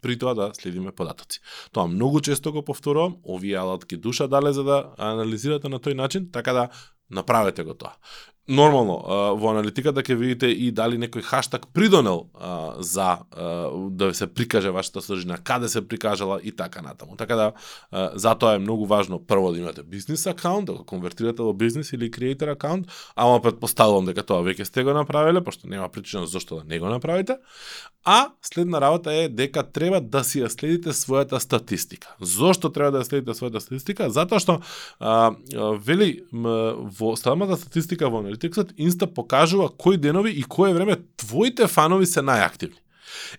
при 0.00 0.18
тоа 0.18 0.34
да 0.34 0.50
следиме 0.54 0.92
податоци. 0.92 1.40
Тоа 1.72 1.86
многу 1.86 2.20
често 2.20 2.52
го 2.52 2.64
повторувам, 2.64 3.16
овие 3.24 3.56
алатки 3.56 3.96
душа 3.96 4.26
дале 4.26 4.52
за 4.52 4.64
да 4.64 4.94
анализирате 4.98 5.68
на 5.68 5.80
тој 5.80 5.94
начин, 5.94 6.28
така 6.32 6.52
да 6.52 6.68
направете 7.10 7.64
го 7.64 7.74
тоа 7.74 7.96
нормално 8.48 8.96
во 9.38 9.52
аналитиката 9.52 10.02
ќе 10.02 10.16
видите 10.18 10.48
и 10.50 10.72
дали 10.74 10.98
некој 10.98 11.22
хаштаг 11.22 11.68
придонел 11.72 12.26
а, 12.34 12.74
за 12.82 13.22
а, 13.30 13.70
да 13.90 14.10
се 14.14 14.26
прикаже 14.26 14.70
вашата 14.74 15.02
содржина, 15.02 15.38
каде 15.38 15.68
се 15.68 15.88
прикажала 15.88 16.40
и 16.42 16.52
така 16.52 16.82
натаму. 16.82 17.16
Така 17.16 17.36
да 17.36 17.52
а, 17.90 18.10
затоа 18.14 18.54
е 18.54 18.58
многу 18.58 18.86
важно 18.86 19.20
прво 19.26 19.52
да 19.52 19.58
имате 19.58 19.82
бизнис 19.82 20.26
акаунт, 20.26 20.66
да 20.66 20.72
го 20.72 20.84
конвертирате 20.84 21.42
во 21.42 21.52
бизнис 21.52 21.92
или 21.92 22.10
креатор 22.10 22.48
акаунт, 22.48 22.86
ама 23.16 23.40
предпоставувам 23.42 24.10
дека 24.10 24.26
тоа 24.26 24.42
веќе 24.42 24.66
сте 24.66 24.82
го 24.82 24.92
направиле, 24.92 25.44
пошто 25.44 25.68
нема 25.70 25.88
причина 25.88 26.26
зошто 26.26 26.62
да 26.62 26.64
не 26.66 26.78
го 26.78 26.90
направите. 26.90 27.38
А 28.04 28.32
следна 28.42 28.80
работа 28.80 29.12
е 29.14 29.28
дека 29.28 29.62
треба 29.62 30.00
да 30.00 30.24
си 30.26 30.42
ја 30.42 30.50
следите 30.50 30.90
својата 30.90 31.38
статистика. 31.38 32.16
Зошто 32.18 32.72
треба 32.74 32.90
да 32.98 33.04
ја 33.04 33.06
следите 33.06 33.38
својата 33.38 33.62
статистика? 33.62 34.10
Затоа 34.10 34.42
што 34.42 34.58
а, 34.98 35.38
вели 35.78 36.26
во 36.32 37.14
самата 37.14 37.54
статистика 37.56 38.10
во 38.10 38.24
Analyticsот, 38.32 38.72
Инста 38.76 39.06
покажува 39.06 39.68
кои 39.68 39.96
денови 39.96 40.30
и 40.30 40.42
кое 40.42 40.72
време 40.74 40.96
твоите 41.16 41.66
фанови 41.66 42.06
се 42.06 42.20
најактивни. 42.20 42.80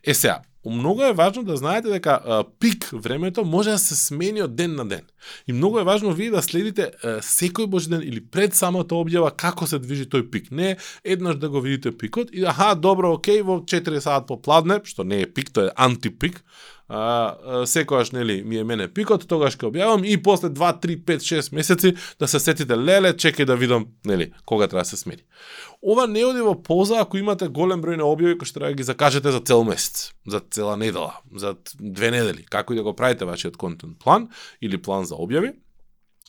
Е 0.03 0.13
сега, 0.13 0.41
многу 0.69 1.01
е 1.03 1.13
важно 1.13 1.43
да 1.43 1.57
знаете 1.57 1.89
дека 1.89 2.19
а, 2.25 2.43
пик 2.59 2.89
времето 2.93 3.45
може 3.45 3.69
да 3.69 3.77
се 3.77 3.95
смени 3.95 4.41
од 4.41 4.55
ден 4.55 4.75
на 4.75 4.85
ден. 4.85 5.01
И 5.47 5.53
многу 5.53 5.79
е 5.79 5.83
важно 5.83 6.13
вие 6.13 6.31
да 6.31 6.41
следите 6.41 6.91
а, 7.03 7.19
секој 7.19 7.67
божи 7.67 7.89
ден 7.89 8.01
или 8.03 8.23
пред 8.23 8.55
самата 8.55 8.95
објава 8.95 9.31
како 9.35 9.67
се 9.67 9.79
движи 9.79 10.07
тој 10.07 10.29
пик. 10.31 10.51
Не 10.51 10.77
еднаш 11.03 11.35
да 11.35 11.49
го 11.49 11.61
видите 11.61 11.91
пикот 11.91 12.29
и 12.31 12.45
аха, 12.45 12.75
добро, 12.75 13.13
окей, 13.13 13.41
во 13.41 13.59
4 13.59 13.99
саат 13.99 14.27
попладне, 14.27 14.79
што 14.83 15.03
не 15.03 15.21
е 15.21 15.27
пик, 15.27 15.51
тоа 15.51 15.67
е 15.67 15.75
антипик, 15.75 16.43
а, 16.87 17.65
секојаш 17.65 18.13
нели 18.13 18.43
ми 18.43 18.57
е 18.57 18.63
мене 18.63 18.87
пикот, 18.87 19.27
тогаш 19.27 19.57
ќе 19.57 19.69
објавам 19.71 20.05
и 20.05 20.17
после 20.21 20.49
2, 20.49 20.79
3, 20.83 20.97
5, 21.03 21.27
6 21.27 21.55
месеци 21.55 21.95
да 22.19 22.27
се 22.27 22.39
сетите 22.39 22.77
леле, 22.77 23.13
чекај 23.13 23.45
да 23.45 23.55
видам 23.55 23.87
нели 24.05 24.31
кога 24.45 24.67
треба 24.67 24.83
да 24.83 24.89
се 24.89 24.97
смени. 24.97 25.23
Ова 25.83 26.05
не 26.07 26.23
оди 26.23 26.39
во 26.39 26.53
полза 26.55 27.01
ако 27.03 27.19
имате 27.19 27.49
голем 27.51 27.81
број 27.83 27.97
на 27.99 28.07
објави 28.07 28.37
кои 28.39 28.47
што 28.47 28.61
треба 28.61 28.71
да 28.71 28.79
ги 28.79 28.87
закажете 28.87 29.33
за 29.35 29.41
цел 29.43 29.65
месец, 29.67 30.13
за 30.25 30.39
цела 30.39 30.77
недела, 30.79 31.19
за 31.35 31.57
две 31.75 32.11
недели, 32.11 32.45
како 32.47 32.73
и 32.73 32.79
да 32.79 32.85
го 32.87 32.95
правите 32.95 33.27
вашиот 33.27 33.57
контент 33.59 33.99
план 33.99 34.29
или 34.61 34.79
план 34.79 35.03
за 35.05 35.19
објави. 35.19 35.51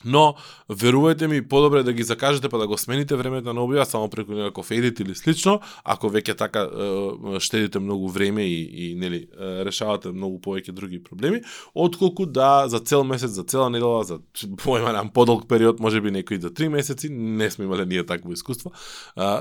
Но, 0.05 0.35
верувајте 0.69 1.27
ми, 1.27 1.41
подобре 1.49 1.83
да 1.83 1.93
ги 1.93 2.03
закажете 2.03 2.49
па 2.49 2.59
да 2.59 2.67
го 2.67 2.77
смените 2.79 3.17
времето 3.17 3.55
на 3.55 3.63
објава 3.63 3.85
само 3.89 4.09
преку 4.11 4.35
некаков 4.35 4.71
едит 4.71 5.01
или 5.01 5.15
слично, 5.15 5.61
ако 5.85 6.11
веќе 6.13 6.35
така 6.37 6.67
е, 6.67 7.41
штедите 7.41 7.79
многу 7.79 8.09
време 8.09 8.43
и, 8.43 8.91
и 8.91 8.95
нели 8.95 9.29
решавате 9.65 10.13
многу 10.13 10.41
повеќе 10.45 10.73
други 10.73 11.03
проблеми, 11.03 11.41
отколку 11.75 12.27
да 12.27 12.69
за 12.69 12.81
цел 12.81 13.05
месец, 13.05 13.31
за 13.31 13.45
цела 13.45 13.71
недела, 13.71 14.05
за 14.05 14.19
појма 14.61 14.93
нам 14.93 15.09
подолг 15.09 15.49
период, 15.49 15.81
може 15.81 16.01
би 16.01 16.11
некои 16.11 16.41
за 16.41 16.51
три 16.51 16.69
месеци, 16.69 17.09
не 17.09 17.51
сме 17.51 17.65
имале 17.65 17.87
ние 17.87 18.05
такво 18.05 18.33
искуство, 18.33 18.73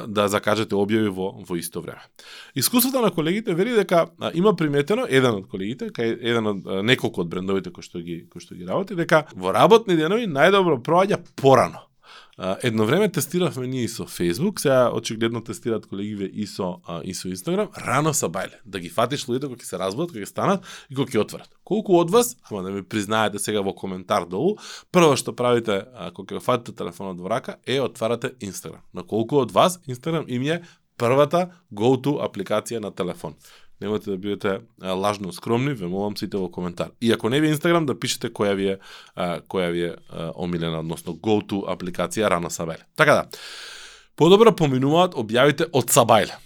да 0.08 0.28
закажете 0.28 0.76
објави 0.76 1.10
во 1.10 1.34
во 1.44 1.58
исто 1.58 1.82
време. 1.82 2.02
Искуството 2.56 3.02
на 3.02 3.12
колегите 3.12 3.56
вели 3.56 3.76
дека 3.76 4.08
има 4.34 4.56
приметено 4.56 5.08
еден 5.10 5.44
од 5.44 5.50
колегите, 5.52 5.90
кај 5.92 6.18
еден 6.22 6.48
од 6.48 6.86
неколку 6.86 7.22
од 7.22 7.28
брендовите 7.28 7.72
кои 7.74 7.84
што 7.84 8.00
ги 8.00 8.24
кои 8.30 8.40
што 8.40 8.56
ги 8.56 8.66
работи, 8.70 8.96
дека 8.96 9.26
во 9.36 9.52
работни 9.52 9.98
денови 9.98 10.28
најдобро 10.44 10.80
проаѓа 10.84 11.24
порано. 11.36 11.88
Едно 12.64 12.86
време 12.86 13.12
тестиравме 13.12 13.68
ние 13.68 13.84
и 13.84 13.88
со 13.88 14.04
Facebook, 14.04 14.60
сега 14.60 14.90
очигледно 14.94 15.44
тестираат 15.44 15.86
колегиве 15.86 16.26
и 16.26 16.48
со 16.48 16.82
и 17.04 17.14
со 17.14 17.28
Instagram, 17.30 17.70
рано 17.78 18.14
са 18.14 18.26
бајле, 18.26 18.58
да 18.66 18.80
ги 18.80 18.90
фатиш 18.90 19.28
луѓето 19.30 19.54
кога 19.54 19.62
ќе 19.62 19.70
се 19.70 19.78
разбудат, 19.78 20.10
кога 20.10 20.26
ќе 20.26 20.32
станат 20.32 20.66
и 20.90 20.96
кога 20.96 21.14
ќе 21.14 21.22
отворат. 21.22 21.50
Колку 21.64 22.00
од 22.02 22.10
вас, 22.10 22.36
ама 22.50 22.64
да 22.64 22.72
ми 22.72 22.82
признаете 22.82 23.38
сега 23.40 23.62
во 23.62 23.76
коментар 23.78 24.26
долу, 24.26 24.58
прво 24.92 25.14
што 25.16 25.36
правите 25.38 25.86
кога 26.18 26.34
ќе 26.34 26.42
фатите 26.42 26.74
телефонот 26.74 27.22
во 27.22 27.30
рака 27.30 27.60
е 27.70 27.78
отварате 27.82 28.34
Instagram. 28.42 28.82
На 28.94 29.04
колку 29.04 29.38
од 29.38 29.54
вас 29.54 29.78
Instagram 29.86 30.26
им 30.28 30.42
е 30.42 30.64
првата 30.98 31.52
go-to 31.70 32.18
апликација 32.18 32.82
на 32.82 32.90
телефон 32.92 33.38
немате 33.82 34.12
да 34.12 34.18
бидете 34.18 34.60
лажно 34.84 35.34
скромни, 35.34 35.74
ве 35.74 35.88
молам 35.88 36.18
сите 36.18 36.38
во 36.38 36.50
коментар. 36.52 36.92
И 37.02 37.12
ако 37.12 37.30
не 37.30 37.40
ви 37.42 37.48
е 37.48 37.56
Инстаграм, 37.56 37.86
да 37.86 38.00
пишете 38.00 38.30
која 38.30 38.54
ви 38.56 38.68
е, 38.68 38.78
а, 39.16 39.42
која 39.42 39.72
ви 39.72 39.84
е 39.84 39.96
а, 40.10 40.32
омилена, 40.36 40.80
односно 40.80 41.14
go-to 41.14 41.64
апликација 41.68 42.30
Рана 42.30 42.50
Сабајле. 42.50 42.88
Така 42.96 43.14
да, 43.14 43.40
подобро 44.16 44.56
поминуваат 44.56 45.16
објавите 45.16 45.70
од 45.74 45.92
Сабајле. 45.92 46.40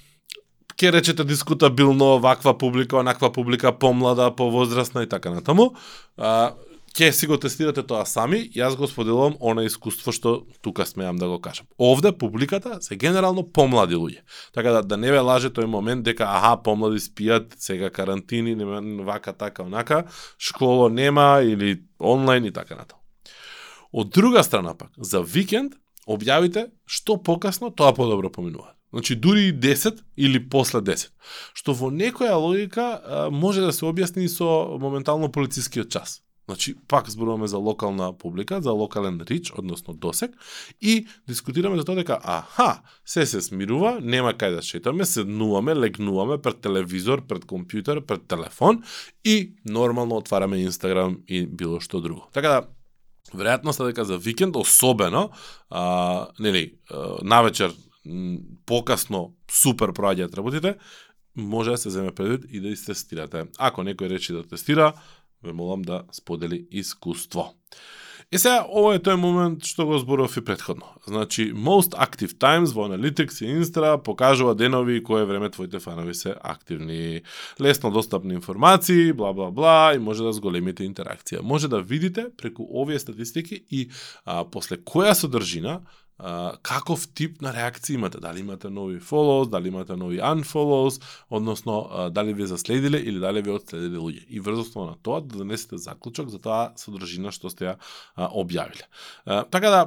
Ке 0.77 0.91
речете 0.93 1.23
дискутабилно, 1.23 2.19
ваква 2.19 2.53
публика, 2.57 2.97
онаква 2.97 3.31
публика, 3.33 3.71
помлада, 3.71 4.29
повозрастна 4.35 5.03
и 5.03 5.09
така 5.09 5.31
натаму. 5.31 5.73
А, 6.17 6.53
ќе 6.97 7.11
си 7.13 7.27
го 7.29 7.37
тестирате 7.37 7.83
тоа 7.85 8.05
сами, 8.09 8.39
јас 8.57 8.73
го 8.77 8.87
споделувам 8.89 9.35
она 9.39 9.67
искуство 9.67 10.11
што 10.15 10.31
тука 10.65 10.85
смеам 10.85 11.19
да 11.21 11.27
го 11.29 11.37
кажам. 11.37 11.67
Овде 11.77 12.11
публиката 12.11 12.81
се 12.81 12.97
генерално 12.97 13.43
помлади 13.45 13.95
луѓе. 13.95 14.23
Така 14.53 14.71
да, 14.71 14.81
да 14.81 14.97
не 14.97 15.11
ве 15.13 15.21
лаже 15.21 15.53
тој 15.53 15.69
момент 15.69 16.07
дека 16.07 16.25
аха, 16.25 16.55
помлади 16.57 16.97
спијат, 16.97 17.53
сега 17.61 17.91
карантини, 17.93 18.55
нема 18.55 18.81
вака, 19.05 19.33
така, 19.33 19.63
онака, 19.63 20.05
школо 20.39 20.89
нема 20.89 21.41
или 21.43 21.83
онлайн 22.01 22.45
и 22.45 22.51
така 22.51 22.75
натаму. 22.75 23.01
Од 23.93 24.09
друга 24.09 24.43
страна 24.43 24.73
пак, 24.73 24.89
за 24.97 25.21
викенд 25.21 25.77
објавите 26.07 26.71
што 26.85 27.21
покасно, 27.21 27.69
тоа 27.69 27.93
подобро 27.93 28.31
поминува. 28.31 28.73
Значи, 28.93 29.15
дури 29.15 29.49
и 29.49 29.53
10 29.53 29.99
или 30.17 30.39
после 30.49 30.81
10. 30.81 31.11
Што 31.53 31.73
во 31.73 31.91
некоја 31.91 32.39
логика 32.39 33.29
може 33.31 33.61
да 33.61 33.73
се 33.73 33.85
објасни 33.85 34.25
со 34.31 34.79
моментално 34.79 35.29
полицискиот 35.31 35.91
час. 35.91 36.23
Значи, 36.49 36.75
пак 36.87 37.09
зборуваме 37.09 37.47
за 37.47 37.57
локална 37.57 38.17
публика, 38.17 38.61
за 38.61 38.71
локален 38.71 39.21
рич, 39.29 39.51
односно 39.57 39.93
досек, 39.93 40.31
и 40.81 41.07
дискутираме 41.27 41.77
за 41.77 41.83
тоа 41.83 41.95
дека, 41.95 42.19
аха, 42.23 42.81
се 43.05 43.25
се 43.25 43.41
смирува, 43.41 43.97
нема 44.01 44.31
кај 44.31 44.55
да 44.55 44.61
шетаме, 44.63 45.05
седнуваме, 45.05 45.75
легнуваме 45.75 46.37
пред 46.39 46.61
телевизор, 46.63 47.25
пред 47.27 47.43
компјутер, 47.43 47.99
пред 47.99 48.27
телефон 48.31 48.79
и 49.25 49.55
нормално 49.65 50.15
отвараме 50.15 50.63
Инстаграм 50.63 51.19
и 51.27 51.43
било 51.45 51.81
што 51.83 51.99
друго. 51.99 52.29
Така 52.31 52.47
да, 52.47 52.61
веројатноста 53.35 53.91
дека 53.91 54.05
за 54.07 54.17
викенд, 54.17 54.55
особено, 54.55 55.29
а, 55.69 56.27
нели, 56.39 56.79
навечер, 57.27 57.75
покасно, 58.65 59.35
супер 59.51 59.91
проаѓаат 59.91 60.31
работите, 60.31 60.77
може 61.35 61.71
да 61.71 61.77
се 61.77 61.89
земе 61.89 62.11
предвид 62.11 62.47
и 62.51 62.59
да 62.59 62.71
истестирате. 62.71 63.45
Ако 63.59 63.83
некој 63.83 64.09
речи 64.09 64.33
да 64.33 64.47
тестира, 64.47 64.93
ве 65.47 65.53
молам 65.55 65.81
да 65.81 66.03
сподели 66.11 66.67
искуство. 66.71 67.53
И 68.31 68.35
сега, 68.35 68.65
ово 68.67 68.89
е 68.91 68.99
тој 68.99 69.15
момент 69.15 69.63
што 69.63 69.85
го 69.87 69.95
зборував 70.01 70.33
и 70.35 70.41
предходно. 70.43 70.89
Значи, 71.07 71.53
most 71.55 71.95
active 71.95 72.33
times 72.35 72.73
во 72.75 72.89
Analytics 72.89 73.39
и 73.39 73.47
Instra 73.55 73.95
покажува 74.03 74.55
денови 74.55 74.99
кое 75.03 75.23
време 75.23 75.49
твоите 75.49 75.79
фанови 75.79 76.13
се 76.13 76.35
активни. 76.43 77.21
Лесно 77.61 77.91
достапни 77.91 78.33
информации, 78.33 79.13
бла 79.13 79.31
бла 79.33 79.51
бла 79.51 79.93
и 79.95 79.99
може 79.99 80.27
да 80.27 80.33
зголемите 80.35 80.83
интеракција. 80.83 81.39
Може 81.41 81.71
да 81.71 81.79
видите 81.79 82.27
преку 82.37 82.67
овие 82.67 82.99
статистики 82.99 83.63
и 83.71 83.87
а, 84.25 84.43
после 84.43 84.75
која 84.75 85.15
содржина 85.15 85.79
а, 86.19 86.57
каков 86.61 87.07
тип 87.13 87.41
на 87.41 87.51
реакција 87.53 87.93
имате, 87.93 88.19
дали 88.21 88.39
имате 88.39 88.69
нови 88.69 88.99
follows, 88.99 89.49
дали 89.49 89.67
имате 89.67 89.95
нови 89.95 90.17
unfollows, 90.17 91.01
односно 91.29 91.87
а, 91.91 92.09
дали 92.09 92.33
ви 92.33 92.47
заследиле 92.47 92.97
или 92.97 93.19
дали 93.19 93.41
ви 93.41 93.51
отследиле 93.51 93.97
луѓе. 93.97 94.25
И 94.29 94.39
врз 94.39 94.59
основа 94.59 94.89
на 94.91 94.95
тоа 95.03 95.21
да 95.21 95.37
донесете 95.37 95.77
заклучок 95.77 96.29
за 96.29 96.39
тоа 96.39 96.71
содржина 96.77 97.31
што 97.31 97.51
сте 97.53 97.69
ја 97.69 97.75
а, 98.15 98.29
објавиле. 98.33 98.87
А, 99.25 99.43
така 99.45 99.69
да, 99.69 99.81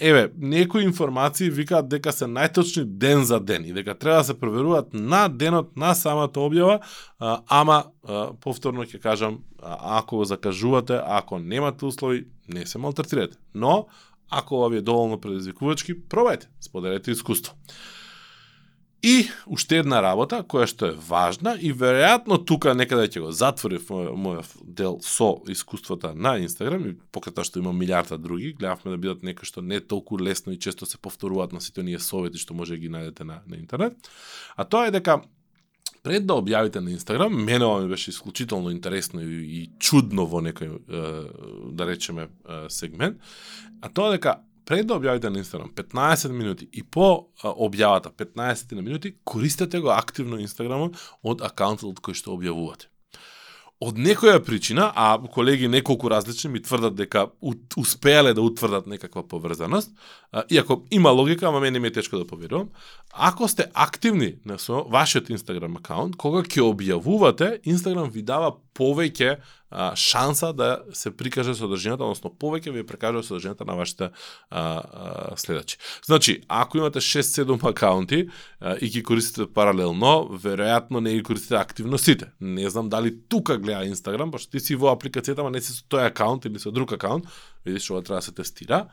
еве, 0.00 0.30
некои 0.38 0.82
информации 0.82 1.50
викаат 1.50 1.88
дека 1.88 2.12
се 2.12 2.26
најточни 2.26 2.84
ден 2.84 3.24
за 3.24 3.40
ден 3.40 3.64
и 3.64 3.72
дека 3.72 3.94
треба 3.94 4.18
да 4.18 4.32
се 4.32 4.40
проверуваат 4.40 4.94
на 4.94 5.28
денот 5.28 5.76
на 5.76 5.94
самата 5.94 6.42
објава, 6.42 6.80
а, 7.18 7.40
ама 7.46 7.84
а, 8.02 8.32
повторно 8.40 8.82
ќе 8.82 8.98
кажам, 9.00 9.42
ако 9.62 10.16
го 10.16 10.24
закажувате, 10.24 11.00
ако 11.06 11.38
немате 11.38 11.84
услови, 11.84 12.26
не 12.48 12.66
се 12.66 12.78
малтретирате. 12.78 13.38
Но 13.54 13.86
Ако 14.30 14.56
ова 14.56 14.68
ви 14.68 14.76
е 14.76 14.82
доволно 14.82 15.20
предизвикувачки, 15.20 15.94
пробајте, 15.94 16.48
споделете 16.60 17.10
искуство. 17.10 17.54
И 19.02 19.28
уште 19.46 19.78
една 19.78 20.00
работа 20.02 20.40
која 20.42 20.66
што 20.66 20.88
е 20.88 20.94
важна 20.96 21.52
и 21.62 21.68
веројатно 21.70 22.40
тука 22.42 22.72
некаде 22.74 23.06
ќе 23.06 23.20
го 23.22 23.28
затворив 23.30 23.92
мојот 23.92 24.56
дел 24.64 24.96
со 25.04 25.28
искуствата 25.52 26.10
на 26.16 26.32
Инстаграм 26.42 26.88
и 26.88 26.96
покрај 27.14 27.36
тоа 27.36 27.46
што 27.46 27.60
има 27.60 27.74
милиарда 27.76 28.18
други, 28.18 28.54
гледавме 28.58 28.96
да 28.96 28.98
бидат 28.98 29.22
нека 29.22 29.46
што 29.46 29.62
не 29.62 29.78
толку 29.78 30.18
лесно 30.18 30.56
и 30.56 30.58
често 30.58 30.90
се 30.90 30.98
повторуваат 30.98 31.52
на 31.52 31.60
сите 31.60 31.84
оние 31.84 32.00
совети 32.02 32.40
што 32.42 32.56
може 32.56 32.74
да 32.74 32.82
ги 32.82 32.90
најдете 32.90 33.28
на, 33.28 33.42
на 33.46 33.60
интернет. 33.60 33.94
А 34.56 34.64
тоа 34.64 34.88
е 34.88 34.96
дека 34.96 35.20
пред 36.06 36.26
да 36.28 36.36
објавите 36.38 36.78
на 36.78 36.92
Инстаграм, 36.94 37.34
мене 37.34 37.66
ова 37.66 37.82
ми 37.82 37.88
беше 37.90 38.10
исклучително 38.10 38.70
интересно 38.70 39.22
и, 39.26 39.42
и 39.42 39.62
чудно 39.82 40.26
во 40.30 40.38
некој, 40.44 40.78
да 41.74 41.86
речеме, 41.88 42.28
сегмент, 42.70 43.18
а 43.82 43.90
тоа 43.90 44.12
дека 44.14 44.36
пред 44.66 44.86
да 44.86 45.00
објавите 45.00 45.32
на 45.34 45.42
Инстаграм 45.42 45.72
15 45.74 46.30
минути 46.30 46.68
и 46.72 46.82
по 46.82 47.26
објавата 47.42 48.14
15 48.14 48.76
на 48.78 48.82
минути, 48.86 49.16
користете 49.24 49.80
го 49.80 49.90
активно 49.90 50.38
Инстаграмот 50.38 50.94
од 51.26 51.42
акаунтот 51.42 51.90
од 51.90 51.98
кој 51.98 52.14
што 52.14 52.38
објавувате 52.38 52.86
од 53.80 53.98
некоја 54.00 54.38
причина, 54.40 54.92
а 54.94 55.18
колеги 55.32 55.68
неколку 55.68 56.08
различни 56.10 56.50
ми 56.50 56.62
тврдат 56.62 56.94
дека 56.96 57.26
успеале 57.76 58.34
да 58.34 58.42
утврдат 58.42 58.86
некаква 58.86 59.22
поврзаност, 59.28 59.90
иако 60.50 60.82
има 60.90 61.10
логика, 61.10 61.46
ама 61.46 61.60
мене 61.60 61.78
ми 61.78 61.88
е 61.88 61.92
тешко 61.92 62.18
да 62.18 62.26
поверувам, 62.26 62.68
ако 63.12 63.48
сте 63.48 63.66
активни 63.74 64.34
на 64.44 64.58
со 64.58 64.84
вашиот 64.88 65.28
Instagram 65.28 65.76
акаунт, 65.78 66.16
кога 66.16 66.42
ќе 66.42 66.64
објавувате, 66.64 67.60
Instagram 67.68 68.10
ви 68.10 68.22
дава 68.22 68.56
повеќе 68.76 69.38
а, 69.70 69.96
шанса 69.96 70.52
да 70.52 70.84
се 70.92 71.10
прикаже 71.16 71.54
содржината, 71.56 72.04
односно 72.04 72.30
повеќе 72.30 72.72
ви 72.74 72.84
прикажува 72.86 73.24
содржината 73.24 73.64
на 73.64 73.74
вашите 73.76 74.04
а, 74.04 74.60
а, 74.60 75.36
следачи. 75.36 75.78
Значи, 76.06 76.40
ако 76.48 76.78
имате 76.78 77.00
6-7 77.00 77.70
акаунти 77.70 78.28
а, 78.60 78.76
и 78.80 78.88
ги 78.88 79.02
користите 79.02 79.48
паралелно, 79.52 80.28
веројатно 80.30 81.00
не 81.00 81.14
ги 81.14 81.22
користите 81.22 81.56
активно 81.56 81.98
сите. 81.98 82.30
Не 82.40 82.70
знам 82.70 82.88
дали 82.88 83.14
тука 83.28 83.58
гледа 83.58 83.84
Инстаграм, 83.84 84.30
пошто 84.30 84.50
ти 84.50 84.60
си 84.60 84.76
во 84.76 84.92
апликацијата, 84.94 85.40
ама 85.40 85.50
не 85.50 85.60
си 85.60 85.72
со 85.72 85.82
тој 85.88 86.12
акаунт 86.12 86.44
или 86.44 86.62
со 86.62 86.70
друг 86.70 86.92
акаунт, 86.92 87.26
видиш 87.64 87.90
ова 87.90 88.02
треба 88.02 88.20
да 88.20 88.22
се 88.22 88.34
тестира. 88.34 88.86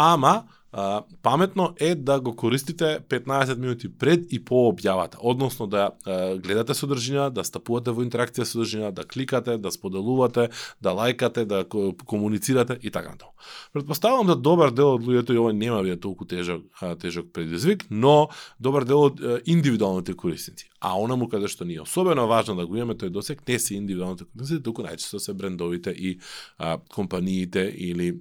Ама 0.00 0.44
а, 0.72 1.02
паметно 1.22 1.74
е 1.80 1.94
да 1.94 2.20
го 2.20 2.36
користите 2.36 3.00
15 3.08 3.58
минути 3.58 3.88
пред 3.98 4.32
и 4.32 4.44
по 4.44 4.54
објавата, 4.54 5.16
односно 5.18 5.66
да 5.66 5.90
а, 6.06 6.36
гледате 6.36 6.74
содржина, 6.74 7.30
да 7.30 7.42
стапувате 7.44 7.90
во 7.90 8.04
интеракција 8.06 8.44
со 8.46 8.60
содржина, 8.60 8.92
да 8.92 9.02
кликате, 9.02 9.56
да 9.58 9.72
споделувате, 9.74 10.48
да 10.82 10.94
лајкате, 10.94 11.44
да 11.50 11.64
комуницирате 12.04 12.78
и 12.82 12.90
така 12.90 13.10
натаму. 13.10 13.32
Предпоставувам 13.72 14.26
да 14.26 14.36
добар 14.36 14.70
дел 14.70 14.94
од 15.00 15.02
луѓето 15.02 15.34
и 15.34 15.42
овој 15.42 15.58
нема 15.58 15.82
биде 15.82 15.98
толку 15.98 16.28
тежок 16.30 16.62
тежок 17.02 17.32
предизвик, 17.34 17.88
но 17.90 18.28
добар 18.60 18.84
дел 18.84 19.08
од 19.10 19.18
индивидуалните 19.46 20.14
корисници. 20.14 20.70
А 20.80 20.94
онаму 20.94 21.26
каде 21.26 21.48
што 21.48 21.64
ни 21.64 21.74
е 21.74 21.82
особено 21.82 22.28
важно 22.28 22.54
да 22.54 22.66
го 22.66 22.76
имаме 22.76 22.94
тој 22.94 23.10
досек, 23.10 23.42
не 23.48 23.58
се 23.58 23.74
индивидуалните 23.74 24.30
корисници, 24.30 24.62
туку 24.62 24.86
најчесто 24.86 25.18
се 25.18 25.34
брендовите 25.34 25.90
и 25.90 26.20
а, 26.58 26.78
компаниите 26.92 27.72
или 27.74 28.14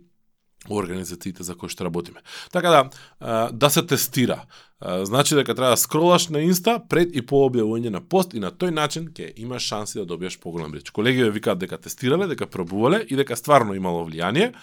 организациите 0.76 1.44
за 1.44 1.56
кои 1.56 1.70
што 1.70 1.86
работиме. 1.88 2.20
Така 2.52 2.70
да, 2.70 3.50
да 3.52 3.70
се 3.70 3.86
тестира. 3.86 4.44
Значи 4.82 5.36
дека 5.36 5.56
треба 5.56 5.70
да 5.70 5.78
скролаш 5.78 6.28
на 6.30 6.42
Инста 6.42 6.78
пред 6.90 7.16
и 7.16 7.22
по 7.26 7.42
објавување 7.48 7.90
на 7.90 8.02
пост 8.02 8.36
и 8.38 8.40
на 8.40 8.52
тој 8.52 8.70
начин 8.70 9.08
ќе 9.10 9.32
имаш 9.42 9.66
шанси 9.66 9.98
да 9.98 10.06
добиеш 10.06 10.38
поголем 10.40 10.74
реч. 10.74 10.92
Колеги 10.94 11.24
ве 11.24 11.32
викаат 11.32 11.60
дека 11.60 11.78
тестирале, 11.82 12.28
дека 12.28 12.46
пробувале 12.48 13.02
и 13.10 13.16
дека 13.16 13.36
стварно 13.36 13.74
имало 13.74 14.06
влијание. 14.06 14.54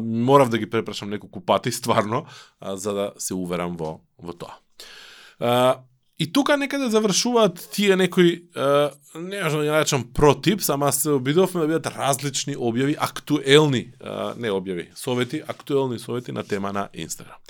морав 0.00 0.50
да 0.50 0.58
ги 0.58 0.70
препрашам 0.70 1.10
неколку 1.10 1.40
пати 1.40 1.72
стварно 1.80 2.26
за 2.60 2.92
да 2.92 3.12
се 3.18 3.34
уверам 3.34 3.76
во 3.76 4.00
во 4.18 4.32
тоа. 4.32 4.54
И 6.20 6.32
тука 6.32 6.56
некаде 6.56 6.84
да 6.84 6.90
завршуваат 6.90 7.68
тие 7.72 7.96
некои, 7.96 8.32
е, 8.56 8.90
не 9.16 9.40
можам 9.40 9.62
да 9.64 9.70
ја 9.70 9.78
речам 9.80 10.04
протип, 10.12 10.60
сама 10.60 10.92
се 10.92 11.14
обидовме 11.16 11.62
да 11.64 11.66
бидат 11.66 11.88
различни 11.96 12.58
објави, 12.60 12.98
актуелни, 13.00 13.86
е, 13.88 14.16
не 14.36 14.52
објави, 14.52 14.90
совети, 14.92 15.40
актуелни 15.48 15.98
совети 15.98 16.32
на 16.32 16.44
тема 16.44 16.74
на 16.76 16.90
Инстаграм. 16.92 17.40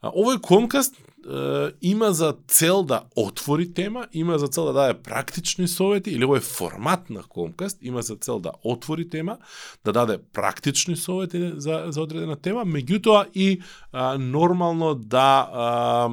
Овој 0.00 0.40
комкаст 0.40 0.96
е, 0.96 1.70
има 1.82 2.12
за 2.12 2.34
цел 2.48 2.82
да 2.82 3.02
отвори 3.16 3.74
тема, 3.74 4.06
има 4.12 4.38
за 4.38 4.48
цел 4.48 4.64
да 4.64 4.72
даде 4.72 4.94
практични 4.94 5.68
совети, 5.68 6.10
или 6.10 6.24
овој 6.24 6.40
формат 6.40 7.10
на 7.10 7.22
комкаст 7.22 7.78
има 7.82 8.02
за 8.02 8.16
цел 8.16 8.38
да 8.40 8.52
отвори 8.64 9.08
тема, 9.08 9.36
да 9.84 9.92
даде 9.92 10.18
практични 10.32 10.96
совети 10.96 11.52
за, 11.56 11.84
за 11.88 12.02
одредена 12.02 12.36
тема, 12.36 12.64
меѓутоа 12.64 13.26
и 13.34 13.60
а, 13.92 14.18
нормално 14.18 14.94
да 14.94 15.48
а, 15.52 16.08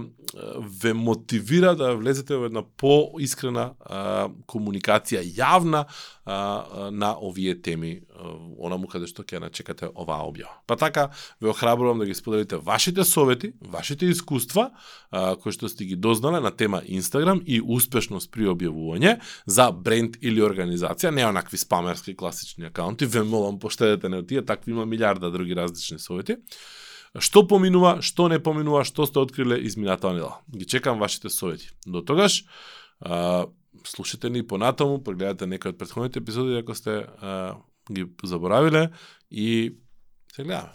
ве 0.81 0.93
мотивира 0.93 1.75
да 1.75 1.93
влезете 1.95 2.35
во 2.35 2.49
една 2.49 2.63
поискрена 2.63 3.71
комуникација 4.51 5.21
јавна 5.23 5.85
а, 6.25 6.89
на 6.91 7.13
овие 7.15 7.55
теми, 7.55 8.01
онаму 8.59 8.89
каде 8.91 9.07
што 9.07 9.23
ќе 9.23 9.39
начекате 9.39 9.87
оваа 9.87 10.27
објава. 10.27 10.59
Па 10.67 10.75
така, 10.75 11.09
ве 11.41 11.49
охрабрувам 11.53 12.03
да 12.03 12.09
ги 12.09 12.15
споделите 12.15 12.57
вашите 12.57 13.05
совети, 13.05 13.53
вашите 13.61 14.11
искуства, 14.11 14.71
а, 15.11 15.35
кои 15.39 15.55
што 15.55 15.69
сте 15.71 15.85
ги 15.85 15.95
дознале 15.95 16.43
на 16.43 16.51
тема 16.51 16.81
Инстаграм 16.85 17.39
и 17.45 17.61
успешност 17.61 18.31
при 18.31 18.49
објавување 18.51 19.19
за 19.45 19.71
бренд 19.71 20.19
или 20.21 20.43
организација, 20.43 21.15
не 21.15 21.27
онакви 21.27 21.57
спамерски 21.57 22.15
класични 22.15 22.67
акаунти, 22.67 23.05
ве 23.05 23.23
молам 23.23 23.59
поштедете 23.59 24.09
не 24.09 24.25
тие, 24.25 24.45
такви 24.45 24.71
има 24.71 24.85
милиарда 24.85 25.31
други 25.31 25.55
различни 25.55 25.99
совети. 25.99 26.37
Што 27.19 27.45
поминува, 27.47 27.99
што 28.03 28.27
не 28.27 28.39
поминува, 28.43 28.83
што 28.83 29.05
сте 29.07 29.21
откриле 29.23 29.61
изминатава 29.67 30.13
недела. 30.13 30.39
Ги 30.51 30.65
чекам 30.65 30.99
вашите 30.99 31.29
совети. 31.29 31.71
До 31.85 32.01
тогаш, 32.01 32.43
а, 32.99 33.47
слушате 33.83 34.29
ни 34.29 34.43
понатаму, 34.43 34.99
прегледате 35.03 35.47
некои 35.47 35.71
од 35.71 35.79
претходните 35.79 36.19
епизоди 36.19 36.59
ако 36.59 36.75
сте 36.75 37.07
а, 37.21 37.55
ги 37.91 38.07
заборавиле 38.23 38.89
и 39.31 39.77
се 40.35 40.43
гледаме. 40.43 40.73